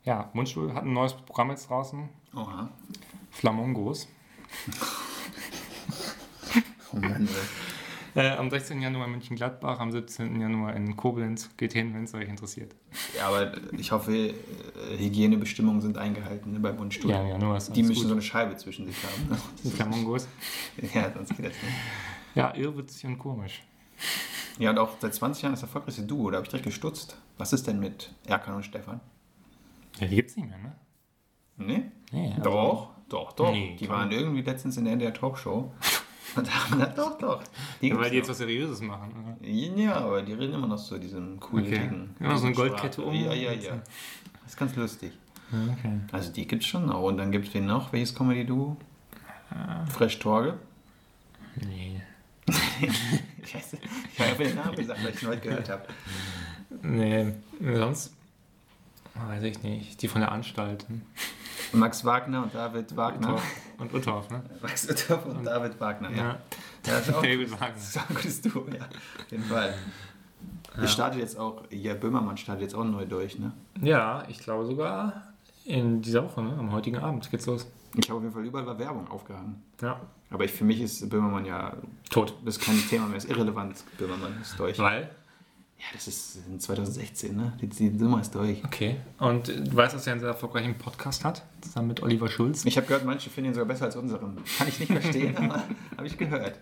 [0.04, 2.10] ja, Mundstuhl hat ein neues Programm jetzt draußen.
[2.36, 2.70] Oha.
[3.32, 4.08] Flamongos.
[6.94, 7.77] Oh Mann, ey.
[8.18, 8.82] Äh, am 16.
[8.82, 10.42] Januar in München-Gladbach, am 17.
[10.42, 11.56] Januar in Koblenz.
[11.56, 12.74] Geht hin, wenn es euch interessiert.
[13.16, 14.34] Ja, aber ich hoffe, äh,
[14.98, 17.12] Hygienebestimmungen sind eingehalten ne, beim Mundstuhl.
[17.12, 17.72] Ja, ja, nur was.
[17.72, 19.30] Die müssen so eine Scheibe zwischen sich haben.
[19.30, 19.38] ne?
[19.64, 20.28] Die Flamongos.
[20.96, 21.76] ja, sonst geht das nicht.
[22.34, 23.62] Ja, irrwitzig und komisch.
[24.58, 26.32] Ja, und auch seit 20 Jahren das erfolgreichste Duo.
[26.32, 27.18] Da habe ich direkt gestutzt.
[27.38, 29.00] Was ist denn mit Erkan und Stefan?
[30.00, 30.76] Ja, die gibt's nicht mehr, ne?
[31.58, 31.84] Nee?
[32.12, 33.52] Nee, also- Doch, doch, doch.
[33.52, 35.72] Nee, die waren irgendwie letztens in der NDR Talkshow.
[36.36, 37.44] Gesagt, doch, doch.
[37.82, 38.32] Die Ja, weil die jetzt noch.
[38.32, 39.12] was Seriöses machen.
[39.40, 39.48] Oder?
[39.48, 41.80] Ja, aber die reden immer noch so diesem coolen Okay.
[41.80, 42.10] Ding.
[42.20, 42.56] Immer so eine.
[42.56, 43.14] Goldkette um.
[43.14, 43.76] Ja, ja, ja.
[44.44, 45.12] Das ist ganz lustig.
[45.52, 46.00] Okay.
[46.12, 47.02] Also die gibt's schon noch.
[47.04, 47.92] Und dann gibt's wen noch?
[47.94, 48.76] Welches Comedy-Duo?
[49.50, 49.86] Ah.
[49.86, 50.56] Fresh Torge.
[51.56, 52.02] Nee.
[53.46, 53.78] Scheiße.
[54.14, 55.84] Ich habe den Namen gesagt, weil ich ihn heute gehört habe.
[56.82, 58.14] Nee, sonst
[59.16, 60.02] weiß ich nicht.
[60.02, 60.86] Die von der Anstalt.
[61.74, 63.40] Max Wagner und David Wagner.
[63.78, 64.42] Und Uthoff, ne?
[64.62, 66.18] Max Uthoff und David Wagner, ja.
[66.18, 66.38] Ja.
[66.84, 67.78] Das ist auch, David das Wagner.
[67.78, 68.86] ist auch ein gutes Duo, ja.
[68.86, 69.74] Auf jeden Fall.
[70.76, 73.52] Wir startet jetzt auch, ja, Böhmermann startet jetzt auch neu durch, ne?
[73.82, 75.34] Ja, ich glaube sogar
[75.66, 76.56] in dieser Woche, ne?
[76.58, 77.68] am heutigen Abend geht's los.
[77.96, 79.64] Ich habe auf jeden Fall überall war Werbung aufgehangen.
[79.82, 80.00] Ja.
[80.30, 81.74] Aber ich, für mich ist Böhmermann ja,
[82.10, 82.36] Tot.
[82.46, 83.84] das ist kein Thema mehr, ist irrelevant.
[83.98, 84.78] Böhmermann ist durch.
[84.80, 85.10] Weil?
[85.80, 87.54] Ja, das ist in 2016, ne?
[87.62, 88.64] Die, die Nummer ist durch.
[88.66, 88.98] Okay.
[89.20, 92.66] Und du weißt, dass er einen sehr erfolgreichen Podcast hat, zusammen mit Oliver Schulz.
[92.66, 94.38] Ich habe gehört, manche finden ihn sogar besser als unseren.
[94.58, 95.64] Kann ich nicht verstehen, aber
[95.96, 96.60] habe ich gehört.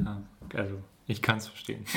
[0.00, 0.20] Ja,
[0.54, 1.84] also, ich kann es verstehen.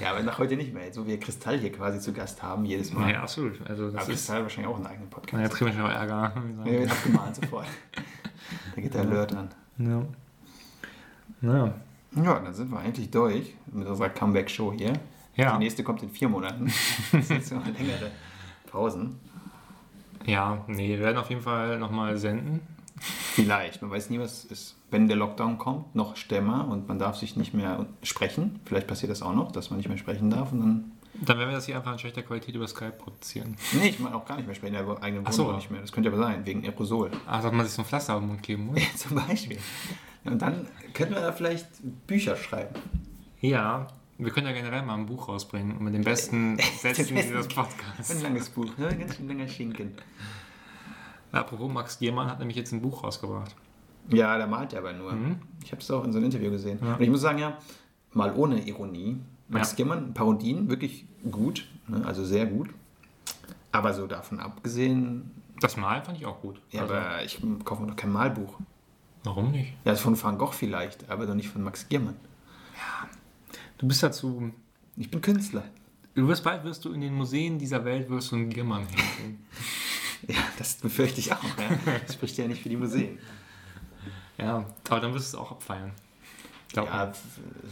[0.00, 0.92] Ja, aber nach heute nicht mehr.
[0.92, 3.10] So wie wir Kristall hier quasi zu Gast haben, jedes Mal.
[3.12, 3.60] Ja, absolut.
[3.68, 4.08] Also, aber das ist.
[4.10, 5.42] Kristall hat wahrscheinlich auch einen eigenen Na, Podcast.
[5.42, 6.32] jetzt kriegen wir schon Ärger.
[6.64, 7.66] Ja, wird abgemahnt sofort.
[8.74, 9.48] Da geht der Alert an.
[9.78, 10.02] Ja.
[11.40, 11.74] Ja.
[12.16, 14.94] Ja, dann sind wir eigentlich durch mit unserer Comeback-Show hier.
[15.36, 15.52] Ja.
[15.52, 16.72] Die nächste kommt in vier Monaten.
[17.12, 18.10] Das sind so längere
[18.70, 19.20] Pausen.
[20.26, 22.60] Ja, nee, wir werden auf jeden Fall nochmal senden.
[23.00, 24.76] Vielleicht, man weiß nie, was ist.
[24.90, 28.58] Wenn der Lockdown kommt, noch Stämmer und man darf sich nicht mehr sprechen.
[28.64, 30.92] Vielleicht passiert das auch noch, dass man nicht mehr sprechen darf und dann.
[31.20, 33.56] Dann werden wir das hier einfach in schlechter Qualität über Skype produzieren.
[33.72, 35.52] Nee, ich meine auch gar nicht mehr sprechen, in der eigenen Wohnung so.
[35.52, 35.80] nicht mehr.
[35.80, 37.10] Das könnte aber sein, wegen Aerosol.
[37.26, 38.80] Ach, dass man sich so ein Pflaster auf den Mund kleben muss?
[38.96, 39.58] Zum Beispiel.
[40.32, 41.66] Und dann könnten wir da vielleicht
[42.06, 42.74] Bücher schreiben.
[43.40, 43.86] Ja,
[44.18, 47.54] wir können ja generell mal ein Buch rausbringen und mit den besten Sätzen dieses Ein
[47.54, 48.22] Podcasts.
[48.22, 48.88] langes Buch, ne?
[48.96, 49.92] ganz schön langer Schinken.
[51.32, 53.54] Apropos, Max Giermann hat nämlich jetzt ein Buch rausgebracht.
[54.10, 55.12] Ja, der malt ja aber nur.
[55.12, 55.36] Mhm.
[55.62, 56.78] Ich habe es auch in so einem Interview gesehen.
[56.82, 56.94] Ja.
[56.94, 57.58] Und ich muss sagen, ja,
[58.12, 59.18] mal ohne Ironie.
[59.48, 59.76] Max Ja.
[59.76, 62.02] Giermann, Parodien, wirklich gut, ne?
[62.06, 62.70] also sehr gut.
[63.72, 66.60] Aber so davon abgesehen, Das Malen fand ich auch gut.
[66.70, 68.58] ja, Also, aber ich kaufe mir doch kein Malbuch.
[69.28, 69.70] Warum nicht?
[69.84, 72.16] Ja, das ist von Van Gogh vielleicht, aber doch nicht von Max Giermann.
[73.76, 74.50] Du bist dazu.
[74.96, 75.64] Ich bin Künstler.
[76.14, 79.44] Du wirst bald wirst du in den Museen dieser Welt wirst du einen Giermann hängen.
[80.26, 81.42] Ja, das befürchte ich auch.
[81.44, 81.94] Ja.
[82.04, 83.18] Das spricht ja nicht für die Museen.
[84.36, 85.92] ja, aber dann wirst du es auch abfeiern.
[86.72, 87.12] Glaub Ja,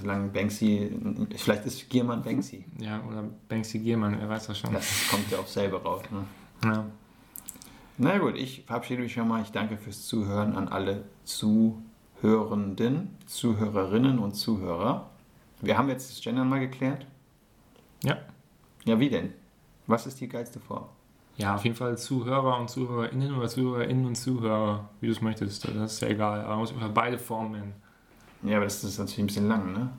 [0.01, 0.93] solange Banksy,
[1.37, 2.65] vielleicht ist Giermann Banksy.
[2.79, 4.73] ja, oder Banksy Giermann, wer weiß das schon.
[4.73, 6.03] Das kommt ja auf selber raus.
[6.13, 6.25] Ne?
[6.71, 6.87] Ja.
[7.99, 9.43] Na gut, ich verabschiede mich schon mal.
[9.43, 15.11] Ich danke fürs Zuhören an alle Zuhörenden, Zuhörerinnen und Zuhörer.
[15.63, 17.07] Wir haben jetzt das Gendern mal geklärt.
[18.03, 18.19] ja.
[18.85, 19.33] Ja, wie denn?
[19.89, 20.85] Was ist die geilste Form?
[21.37, 25.65] Ja, auf jeden Fall Zuhörer und ZuhörerInnen oder ZuhörerInnen und Zuhörer, wie du es möchtest.
[25.67, 27.73] Das ist ja egal, aber man muss einfach beide Formen nennen.
[28.43, 29.91] Ja, aber das ist natürlich ein bisschen lang, ne?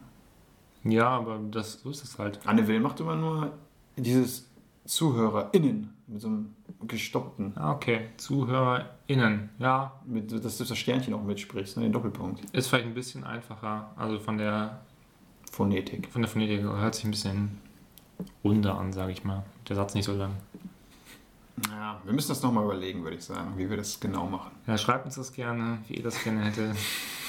[0.83, 2.39] Ja, aber das, so ist es halt.
[2.45, 3.51] Anne Will macht immer nur
[3.97, 4.46] dieses
[4.87, 6.55] ZuhörerInnen mit so einem
[6.87, 8.07] gestoppten, Ah, okay.
[8.17, 9.49] ZuhörerInnen.
[9.59, 11.83] Ja, mit, dass du das Sternchen auch mitsprichst, ne?
[11.83, 12.41] den Doppelpunkt.
[12.53, 13.91] ist vielleicht ein bisschen einfacher.
[13.97, 14.79] Also von der,
[15.51, 16.07] Phonetik.
[16.11, 17.57] von der Phonetik hört sich ein bisschen
[18.43, 19.43] runder an, sage ich mal.
[19.67, 20.31] Der Satz nicht so lang.
[21.71, 24.51] Ja, wir müssen das nochmal überlegen, würde ich sagen, wie wir das genau machen.
[24.67, 26.75] Ja, schreibt uns das gerne, wie ihr das gerne hättet.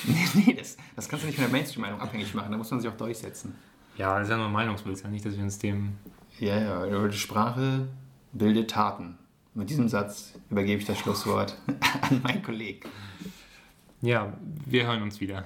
[0.07, 2.79] Nee, nee, das, das kannst du nicht von der Mainstream-Meinung abhängig machen, da muss man
[2.81, 3.57] sich auch durchsetzen.
[3.97, 5.97] Ja, das ist ja nur Meinungsbild, ja nicht, dass wir uns dem.
[6.41, 7.89] Ja, ja, die Sprache
[8.33, 9.19] bildet Taten.
[9.55, 11.57] Mit diesem Satz übergebe ich das Schlusswort
[12.03, 12.89] an meinen Kollegen.
[14.01, 14.33] Ja,
[14.67, 15.45] wir hören uns wieder.